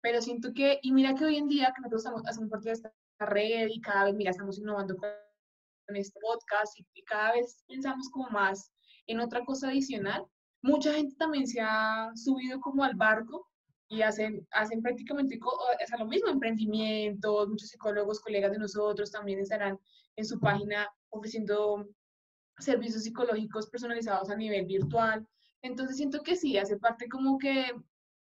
[0.00, 2.74] Pero siento que, y mira que hoy en día que nosotros estamos haciendo parte de
[2.74, 7.64] esta red y cada vez, mira, estamos innovando con este podcast y, y cada vez
[7.66, 8.72] pensamos como más
[9.08, 10.24] en otra cosa adicional,
[10.62, 13.48] mucha gente también se ha subido como al barco
[13.88, 19.78] y hacen, hacen prácticamente o lo mismo, emprendimientos, muchos psicólogos, colegas de nosotros también estarán
[20.16, 21.88] en su página ofreciendo
[22.58, 25.26] servicios psicológicos personalizados a nivel virtual.
[25.62, 27.72] Entonces siento que sí, hace parte como que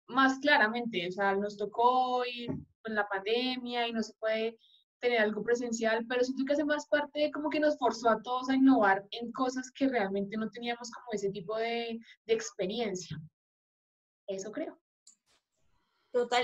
[0.08, 2.48] más claramente, o sea, nos tocó y
[2.82, 4.58] con la pandemia y no se puede
[5.00, 8.50] tener algo presencial, pero siento que hace más parte como que nos forzó a todos
[8.50, 13.17] a innovar en cosas que realmente no teníamos como ese tipo de, de experiencia.
[14.28, 14.78] Eso creo.
[16.12, 16.43] Total.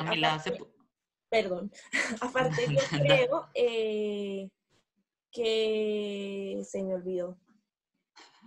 [1.29, 1.71] perdón.
[2.21, 4.49] aparte, yo creo eh,
[5.31, 7.37] que se me olvidó.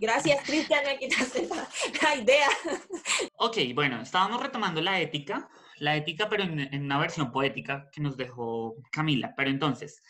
[0.00, 2.48] Gracias, Cristian, me quitaste la, idea.
[3.40, 8.16] Ok, bueno, estábamos retomando la ética, la ética, pero en, una versión poética que nos
[8.16, 9.34] dejó Camila.
[9.36, 10.00] Pero entonces,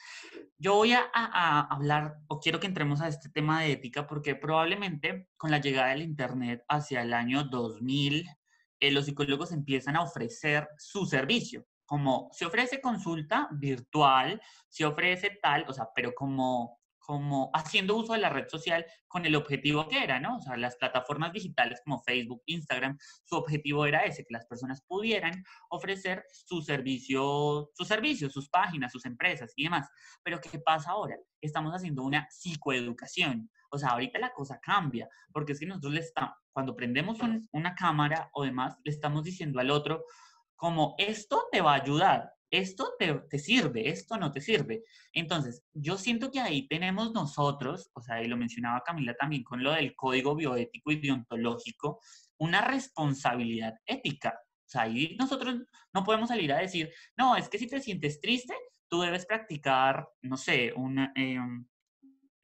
[0.59, 1.01] yo voy a,
[1.71, 5.89] hablar, o quiero que entremos a este tema de ética, porque probablemente con la llegada
[5.89, 8.27] del Internet hacia el año 2000,
[8.81, 11.67] eh, los psicólogos empiezan a ofrecer su servicio.
[11.85, 18.13] Como se ofrece consulta virtual, se ofrece tal, o sea, pero como como haciendo uso
[18.13, 20.37] de la red social con el objetivo que era, ¿no?
[20.37, 24.83] O sea, las plataformas digitales como Facebook, Instagram, su objetivo era ese, que las personas
[24.87, 29.89] pudieran ofrecer su servicio, sus servicios, sus páginas, sus empresas y demás.
[30.23, 31.17] Pero ¿qué pasa ahora?
[31.41, 33.51] Estamos haciendo una psicoeducación.
[33.71, 37.19] O sea, ahorita la cosa cambia, porque es que nosotros le estamos, cuando prendemos
[37.53, 40.05] una cámara o demás, le estamos diciendo al otro,
[40.57, 44.85] como esto te va a ayudar, esto te, sirve, esto no te sirve.
[45.13, 49.63] Entonces, yo siento que ahí tenemos nosotros, o sea, y lo mencionaba Camila también con
[49.63, 52.01] lo del código bioético y deontológico,
[52.39, 54.39] una responsabilidad ética.
[54.41, 55.57] O sea, ahí nosotros
[55.93, 58.55] no podemos salir a decir, no, es que si te sientes triste,
[58.89, 61.13] tú debes practicar, no sé, una,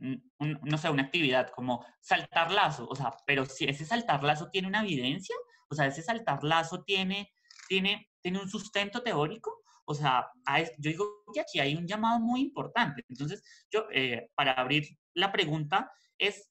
[0.00, 0.20] em,
[0.62, 4.68] no sé, una actividad como saltar lazo, o sea, pero si ese saltar lazo tiene
[4.68, 5.36] una evidencia,
[5.68, 7.32] o sea, ese saltar lazo tiene,
[7.68, 10.30] tiene, tiene un sustento teórico, o sea,
[10.78, 13.04] yo digo que aquí hay un llamado muy importante.
[13.08, 16.50] Entonces, yo, eh, para abrir la pregunta, es,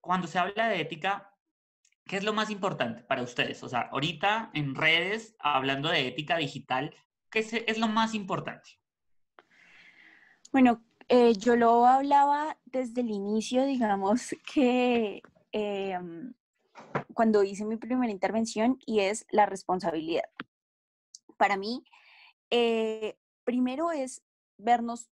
[0.00, 1.34] cuando se habla de ética,
[2.06, 3.62] ¿qué es lo más importante para ustedes?
[3.62, 6.94] O sea, ahorita en redes, hablando de ética digital,
[7.30, 8.78] ¿qué es, lo más importante?
[10.52, 16.32] Bueno, eh, yo lo hablaba desde el inicio, digamos que em,
[17.14, 20.22] cuando hice mi primera intervención y es la responsabilidad.
[21.36, 21.82] Para mí,
[22.50, 24.22] eh, primero es
[24.56, 25.10] vernos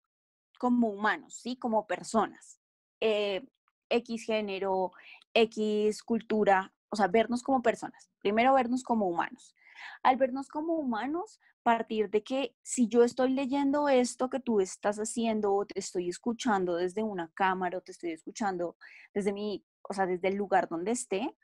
[0.58, 1.56] como humanos, ¿sí?
[1.56, 2.60] Como personas.
[3.00, 3.46] Eh,
[3.88, 4.92] X género,
[5.32, 8.10] X cultura, o sea, vernos como personas.
[8.20, 9.54] Primero vernos como humanos.
[10.02, 14.98] Al vernos como humanos, partir de que si yo estoy leyendo esto que tú estás
[14.98, 18.76] haciendo o te estoy escuchando desde una cámara o te estoy escuchando
[19.12, 21.36] desde mi, o sea, desde el lugar donde esté,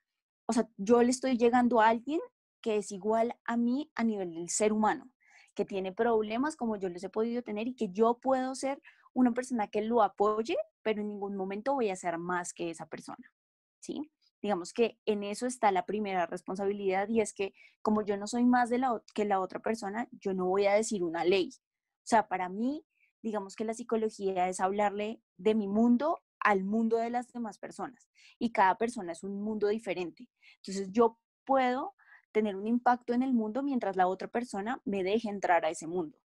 [0.46, 2.20] o sea, yo le estoy llegando a alguien
[2.60, 5.10] que es igual a mí a nivel del ser humano
[5.54, 8.80] que tiene problemas como yo les he podido tener y que yo puedo ser
[9.14, 12.86] una persona que lo apoye, pero en ningún momento voy a ser más que esa
[12.86, 13.32] persona,
[13.80, 14.10] ¿sí?
[14.42, 18.44] Digamos que en eso está la primera responsabilidad y es que como yo no soy
[18.44, 21.50] más de la, que la otra persona, yo no voy a decir una ley.
[21.52, 22.84] O sea, para mí,
[23.22, 28.08] digamos que la psicología es hablarle de mi mundo al mundo de las demás personas
[28.38, 30.28] y cada persona es un mundo diferente.
[30.56, 31.94] Entonces yo puedo
[32.32, 35.86] tener un impacto en el mundo mientras la otra persona me deje entrar a ese
[35.86, 36.18] mundo.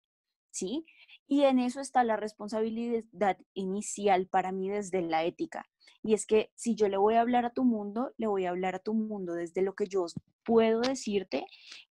[0.50, 0.86] ¿Sí?
[1.28, 5.70] Y en eso está la responsabilidad inicial para mí desde la ética.
[6.04, 8.50] Y es que si yo le voy a hablar a tu mundo, le voy a
[8.50, 10.06] hablar a tu mundo desde lo que yo
[10.44, 11.46] puedo decirte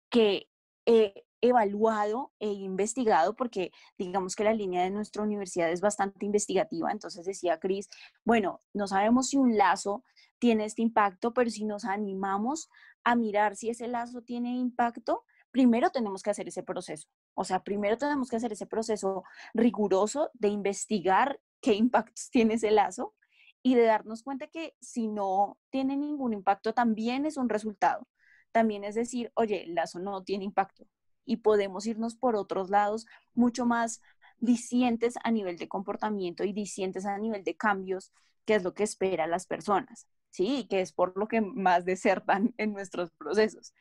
[0.09, 0.49] que
[0.87, 6.91] he evaluado e investigado, porque digamos que la línea de nuestra universidad es bastante investigativa.
[6.91, 7.89] Entonces decía Cris,
[8.25, 10.05] bueno, no sabemos si un lazo
[10.39, 12.69] tiene este impacto, pero si nos animamos
[13.05, 17.09] a mirar si ese lazo tiene impacto, primero tenemos que hacer ese proceso.
[17.35, 19.25] O sea, primero tenemos que hacer ese proceso
[19.55, 23.15] riguroso de investigar qué impactos tiene ese lazo
[23.63, 28.07] y de darnos cuenta que si no tiene ningún impacto, también es un resultado.
[28.53, 30.87] También es decir, oye, el lazo no tiene impacto
[31.25, 34.01] y podemos irnos por otros lados mucho más
[34.39, 38.13] disientes a nivel de comportamiento y disientes a nivel de cambios,
[38.47, 40.09] que es lo que esperan las personas.
[40.31, 40.67] ¿sí?
[40.69, 43.75] Que es por lo que más desertan en nuestros procesos.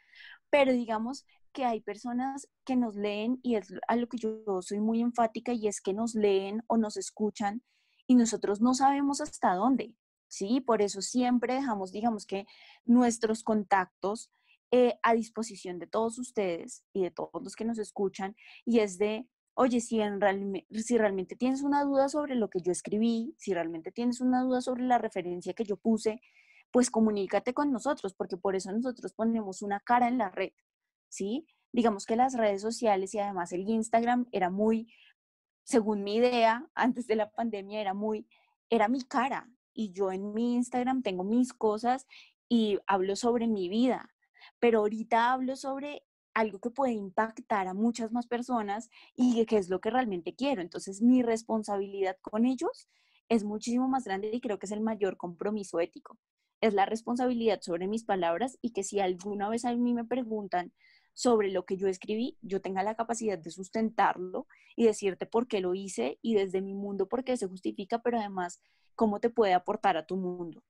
[0.50, 4.80] Pero digamos que hay personas que nos leen y es a lo que yo soy
[4.80, 7.64] muy enfática y es que nos leen o nos escuchan
[8.10, 9.94] y nosotros no sabemos hasta dónde,
[10.28, 10.62] ¿sí?
[10.62, 12.48] Por eso siempre dejamos, digamos que
[12.84, 14.32] nuestros contactos
[14.72, 18.36] eh, a disposición de todos ustedes y de todos los que nos escuchan
[18.66, 20.20] y es de, oye, si, en
[20.72, 24.62] si realmente tienes una duda sobre lo que yo escribí, si realmente tienes una duda
[24.62, 26.20] sobre la referencia que yo puse,
[26.72, 30.54] pues comunícate con nosotros, porque por eso nosotros ponemos una cara en la red,
[31.10, 31.46] ¿sí?
[31.72, 34.92] Digamos que las redes sociales y además el Instagram era muy,
[35.70, 38.28] según mi idea, antes de la pandemia era muy,
[38.72, 39.48] era mi cara.
[39.72, 42.08] Y yo en mi Instagram tengo mis cosas
[42.50, 44.10] y hablo sobre mi vida,
[44.60, 46.02] pero ahorita hablo sobre
[46.34, 50.64] algo que puede impactar a muchas más personas y que es lo que realmente quiero.
[50.64, 52.90] Entonces mi responsabilidad con ellos
[53.28, 56.18] es muchísimo más grande y creo que es el mayor compromiso ético.
[56.62, 60.74] Es la responsabilidad sobre mis palabras y que si alguna vez a mí me preguntan
[61.20, 64.48] sobre lo que yo escribí, yo tenga la capacidad de sustentarlo
[64.78, 68.20] y decirte por qué lo hice y desde mi mundo por qué se justifica, pero
[68.20, 68.62] además
[68.96, 70.64] cómo te puede aportar a tu mundo.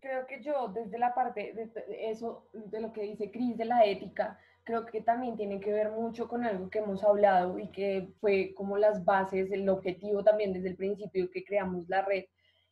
[0.00, 3.84] Creo que yo desde la parte de eso, de lo que dice Cris de la
[3.84, 8.14] ética, creo que también tiene que ver mucho con algo que hemos hablado y que
[8.22, 12.24] fue como las bases, el objetivo también desde el principio que creamos la red,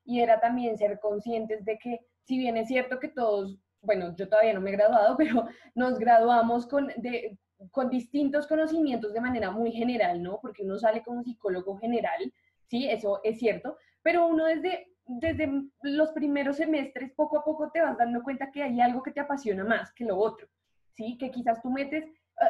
[0.06, 4.28] y era también ser conscientes de que si bien es cierto que todos bueno, yo
[4.28, 7.38] todavía no me he graduado, pero nos graduamos con, de,
[7.70, 10.38] con distintos conocimientos de manera muy general, ¿no?
[10.40, 12.32] Porque uno sale como psicólogo general,
[12.66, 15.50] sí, eso es cierto, pero uno desde, desde
[15.82, 19.20] los primeros semestres, poco a poco te vas dando cuenta que hay algo que te
[19.20, 20.48] apasiona más que lo otro,
[20.94, 22.04] sí, que quizás tú metes,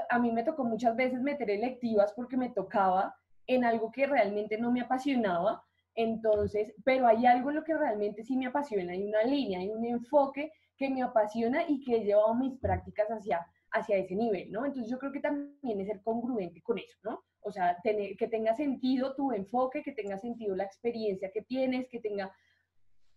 [0.08, 3.16] a mí me tocó muchas veces meter electivas porque me tocaba
[3.46, 5.64] en algo que realmente no me apasionaba,
[5.96, 9.70] entonces, pero hay algo en lo que realmente sí me apasiona, hay una línea, hay
[9.70, 14.50] un enfoque que me apasiona y que he llevado mis prácticas hacia, hacia ese nivel,
[14.50, 14.64] ¿no?
[14.64, 17.22] Entonces yo creo que también es ser congruente con eso, ¿no?
[17.42, 21.86] O sea, tener, que tenga sentido tu enfoque, que tenga sentido la experiencia que tienes,
[21.90, 22.34] que tenga...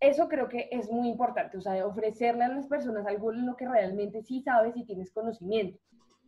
[0.02, 3.56] Eso creo que es muy importante, o sea, ofrecerle a las personas algo en lo
[3.56, 5.80] que realmente sí sabes y tienes conocimiento.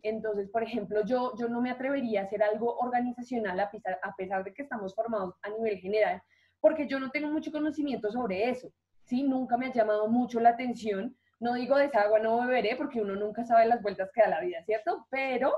[0.02, 4.16] Entonces, por ejemplo, yo, yo no me atrevería a hacer algo organizacional a pesar, a
[4.16, 6.22] pesar de que estamos formados a nivel general,
[6.62, 8.72] porque yo no tengo mucho conocimiento sobre eso,
[9.04, 9.22] ¿sí?
[9.22, 13.00] Nunca me ha llamado mucho la atención no digo de esa agua no beberé porque
[13.00, 15.06] uno nunca sabe las vueltas que da la vida, ¿cierto?
[15.10, 15.52] Pero,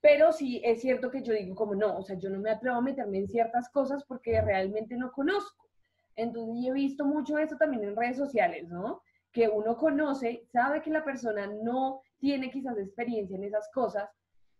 [0.00, 2.76] pero sí es cierto que yo digo como no, o sea, yo no me atrevo
[2.76, 5.68] a meterme en ciertas cosas porque realmente no conozco.
[6.16, 9.02] Entonces, he visto mucho eso también en redes sociales, ¿no?
[9.32, 14.08] Que uno conoce, sabe que la persona no tiene quizás experiencia en esas cosas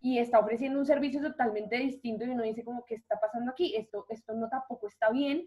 [0.01, 3.75] y está ofreciendo un servicio totalmente distinto y uno dice como, ¿qué está pasando aquí?
[3.77, 5.45] Esto, esto no tampoco está bien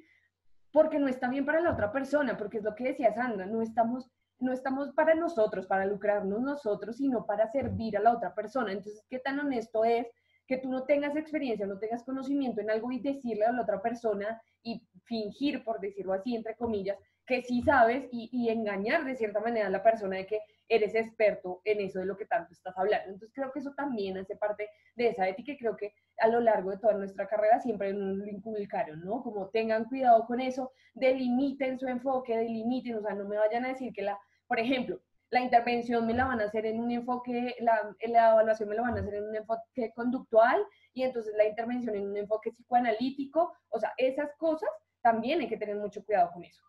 [0.74, 3.62] porque no está bien para la otra persona, porque es lo que decía Sandra, no
[3.62, 4.10] estamos
[4.42, 8.72] no estamos para nosotros, para lucrarnos nosotros, sino para servir a la otra persona.
[8.72, 10.08] Entonces, ¿qué tan honesto es
[10.48, 13.82] que tú no tengas experiencia, no tengas conocimiento en algo y decirle a la otra
[13.82, 19.40] persona y fingir, por decirlo así, entre comillas, que sí sabes y, engañar de cierta
[19.40, 22.78] manera a la persona de que eres experto en eso de lo que tanto estás
[22.78, 23.12] hablando.
[23.12, 26.42] Entonces creo que eso también hace parte de esa ética y creo que a lo
[26.42, 29.24] largo de toda nuestra carrera siempre nos lo inculcaron, ¿no?
[29.24, 33.70] Como tengan cuidado con eso, delimiten su enfoque, delimiten, o sea, no me vayan a
[33.70, 34.20] decir que la
[34.52, 35.00] por ejemplo,
[35.30, 38.82] la intervención me la van a hacer en un enfoque, la, la, evaluación me la
[38.82, 40.62] van a hacer en un enfoque conductual
[40.94, 43.54] y entonces la intervención en un enfoque psicoanalítico.
[43.70, 44.70] O sea, esas cosas
[45.02, 46.62] también hay que tener mucho cuidado con eso.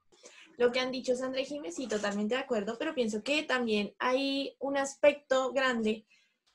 [0.59, 3.97] Lo que han dicho Sandra y Jiménez, sí, totalmente de acuerdo, pero pienso que también
[3.99, 6.07] hay un aspecto grande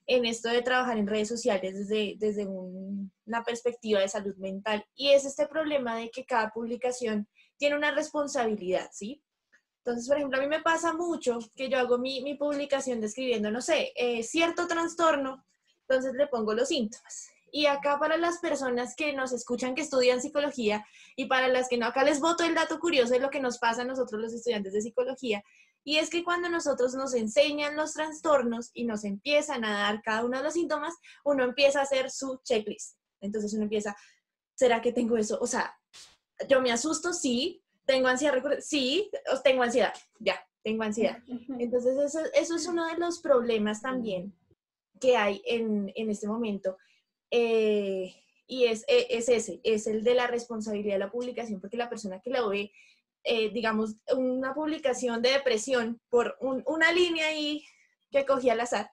[0.06, 5.10] en esto de trabajar en redes sociales desde, desde una perspectiva de salud mental y
[5.10, 9.22] es este problema de que cada publicación tiene una responsabilidad, ¿sí?
[9.88, 13.50] Entonces, por ejemplo, a mí me pasa mucho que yo hago mi, mi publicación describiendo,
[13.52, 15.46] no sé, eh, cierto trastorno,
[15.88, 17.30] entonces le pongo los síntomas.
[17.54, 20.86] Y acá para las personas que nos escuchan que estudian psicología
[21.16, 23.60] y para las que no, acá les voto el dato curioso de lo que nos
[23.60, 25.42] pasa a nosotros los estudiantes de psicología.
[25.86, 30.26] Y es que cuando nosotros nos enseñan los trastornos y nos empiezan a dar cada
[30.26, 32.98] uno de los síntomas, uno empieza a hacer su checklist.
[33.22, 33.96] Entonces uno empieza,
[34.54, 35.38] ¿será que tengo eso?
[35.40, 35.80] O sea,
[36.50, 38.44] yo me asusto, sí, ¿Tengo ansiedad?
[38.60, 39.10] Sí,
[39.46, 41.20] tengo ansiedad, ya, tengo ansiedad.
[41.58, 44.36] Entonces, eso, eso, es uno de los problemas también
[45.00, 46.78] que hay en, en este momento.
[47.32, 48.14] Eh,
[48.46, 51.90] y es, e, es, ese, es el de la responsabilidad de la publicación, porque la
[51.90, 52.74] persona que la ve,
[53.24, 57.66] eh, digamos, una publicación de depresión por una línea ahí
[58.12, 58.92] que cogí al azar,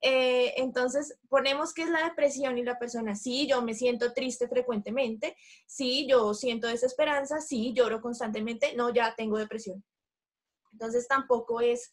[0.00, 4.48] eh, entonces, ponemos que es la depresión y la persona, sí, yo me siento triste
[4.48, 5.36] frecuentemente,
[5.66, 9.84] sí, yo siento desesperanza, sí, lloro constantemente, no, ya tengo depresión.
[10.72, 11.92] Entonces, tampoco es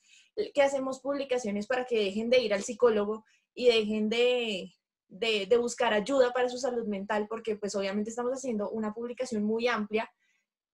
[0.54, 3.26] que hacemos publicaciones para que dejen de ir al psicólogo
[3.56, 4.72] y dejen de,
[5.08, 9.68] de, buscar ayuda para su salud mental, porque pues obviamente estamos haciendo una publicación muy
[9.68, 10.12] amplia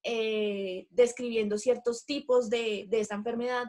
[0.04, 3.66] eh, describiendo ciertos tipos de, de, esta enfermedad,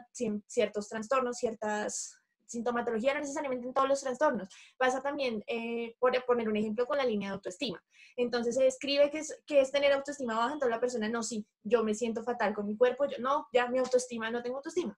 [0.47, 2.22] ciertos trastornos, ciertas
[2.53, 4.47] sintomatologías, no necesariamente en todos los trastornos.
[4.77, 7.83] Pasa también, eh, por poner un ejemplo, con la línea de autoestima.
[8.15, 11.45] Entonces se describe que es, que es tener autoestima baja, entonces la persona, no, sí,
[11.63, 14.97] yo me siento fatal con mi cuerpo, yo no, ya mi autoestima, no tengo autoestima.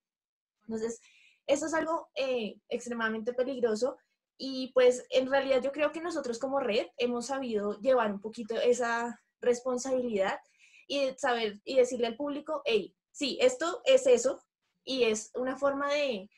[0.67, 0.99] Entonces,
[1.47, 3.97] eso es algo eh, extremadamente peligroso
[4.37, 8.55] y pues en realidad yo creo que nosotros como red hemos sabido llevar un poquito
[8.55, 10.39] esa responsabilidad
[10.87, 14.43] y saber y decirle al público, hey, sí, esto es eso
[14.83, 16.29] y es una forma de,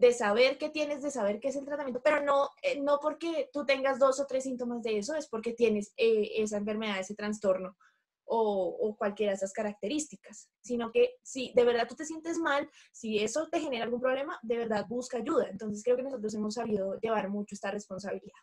[0.00, 3.50] de saber qué tienes, de saber qué es el tratamiento, pero no, eh, no porque
[3.52, 7.14] tú tengas dos o tres síntomas de eso, es porque tienes eh, esa enfermedad, ese
[7.14, 7.76] trastorno
[8.24, 13.18] o, cualquiera de esas características, sino que si de verdad tú te sientes mal, si
[13.18, 15.48] eso te genera algún problema, de verdad busca ayuda.
[15.50, 18.38] Entonces creo que nosotros hemos sabido llevar mucho esta responsabilidad.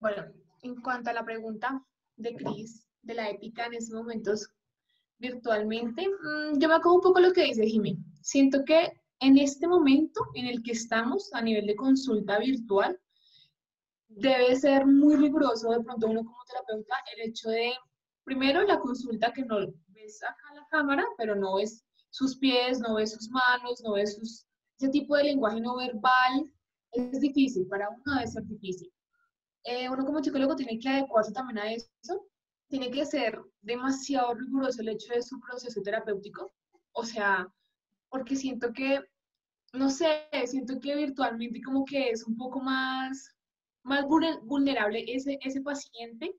[0.00, 0.26] Bueno,
[0.62, 1.82] en cuanto a la pregunta
[2.16, 4.50] de Cris, de la ética en estos momentos
[5.18, 7.96] virtualmente, mm, yo me acuerdo un poco lo que dice Jimmy.
[8.20, 12.98] Siento que en este momento en el que estamos a nivel de consulta virtual,
[14.08, 17.72] debe ser muy riguroso de pronto uno como terapeuta el hecho de
[18.24, 19.58] primero la consulta que no
[19.88, 24.16] ves acá la cámara, pero no ves sus pies, no ves sus manos, no ves
[24.16, 24.46] sus,
[24.78, 26.50] ese tipo de lenguaje no verbal,
[26.92, 28.92] es difícil, para uno debe ser difícil.
[29.64, 32.26] Eh, uno como psicólogo tiene que adecuarse también a eso,
[32.68, 36.50] tiene que ser demasiado riguroso el hecho de su proceso terapéutico,
[36.92, 37.46] o sea,
[38.10, 39.00] porque siento que,
[39.72, 43.34] no sé, siento que virtualmente como que es un poco más,
[43.82, 46.34] más vulnerable ese, ese paciente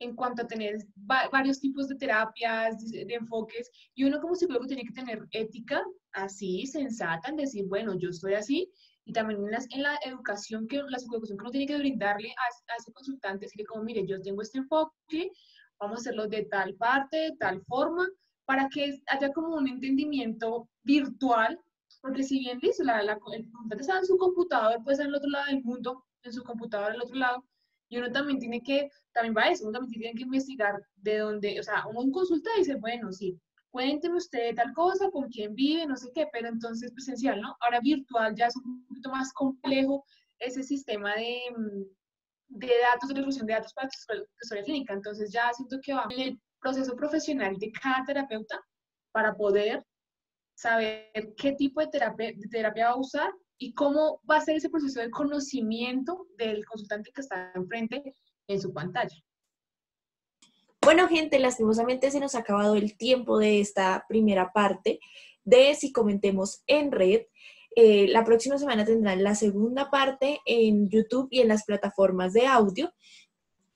[0.00, 4.84] en cuanto a tener varios tipos de terapias, de, enfoques, y uno como psicólogo tiene
[4.84, 8.70] que tener ética así, sensata, en decir, bueno, yo estoy así,
[9.04, 12.76] y también en, en la educación, que la psicoeducación que uno tiene que brindarle a,
[12.76, 15.30] ese consultante, decirle como, mire, yo tengo este enfoque,
[15.78, 18.08] vamos a hacerlo de tal parte, de tal forma,
[18.46, 21.60] para que haya como un entendimiento virtual,
[22.00, 25.18] porque si bien dice, la, el consultante está en su computador, puede estar en el
[25.18, 27.44] otro lado del mundo, en su computador al otro lado,
[27.88, 31.60] y uno también tiene que, también va eso, uno también tiene que investigar de dónde,
[31.60, 33.38] o sea, uno consulta y dice, bueno, sí,
[33.70, 37.56] cuénteme usted tal cosa, con quién vive, no sé qué, pero entonces presencial, ¿no?
[37.60, 40.04] Ahora virtual ya es un poquito más complejo
[40.38, 41.82] ese sistema de, mm,
[42.48, 44.94] de datos, de resolución de datos para la historia clínica.
[44.94, 48.60] Entonces ya siento que va en el proceso profesional de cada terapeuta
[49.12, 49.84] para poder
[50.54, 54.68] saber qué tipo de terapia, terapia va a usar y cómo va a ser ese
[54.68, 58.14] proceso de conocimiento del consultante que está enfrente
[58.46, 59.16] en su pantalla.
[60.82, 65.00] Bueno, gente, lastimosamente se nos ha acabado el tiempo de esta primera parte
[65.42, 67.22] de Si Comentemos en Red.
[67.74, 72.46] Eh, la próxima semana tendrán la segunda parte en YouTube y en las plataformas de
[72.46, 72.92] audio.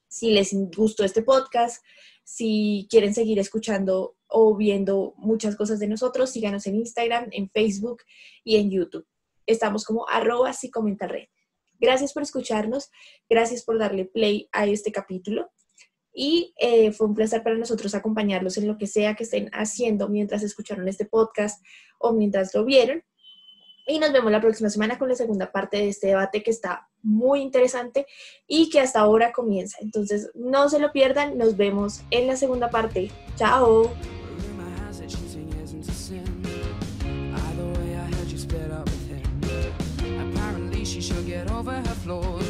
[0.06, 1.82] Si les gustó este podcast,
[2.24, 8.02] si quieren seguir escuchando o viendo muchas cosas de nosotros, síganos en Instagram, en Facebook
[8.44, 9.06] y en YouTube
[9.48, 10.52] estamos como arroba
[11.00, 11.26] red.
[11.80, 12.90] Gracias por escucharnos,
[13.28, 15.50] gracias por darle play a este capítulo
[16.12, 20.08] y eh, fue un placer para nosotros acompañarlos en lo que sea que estén haciendo
[20.08, 21.64] mientras escucharon este podcast
[21.98, 23.02] o mientras lo vieron.
[23.86, 26.88] Y nos vemos la próxima semana con la segunda parte de este debate que está
[27.00, 28.06] muy interesante
[28.46, 29.78] y que hasta ahora comienza.
[29.80, 33.10] Entonces, no se lo pierdan, nos vemos en la segunda parte.
[33.36, 33.90] Chao.
[41.38, 42.47] get over her flaws.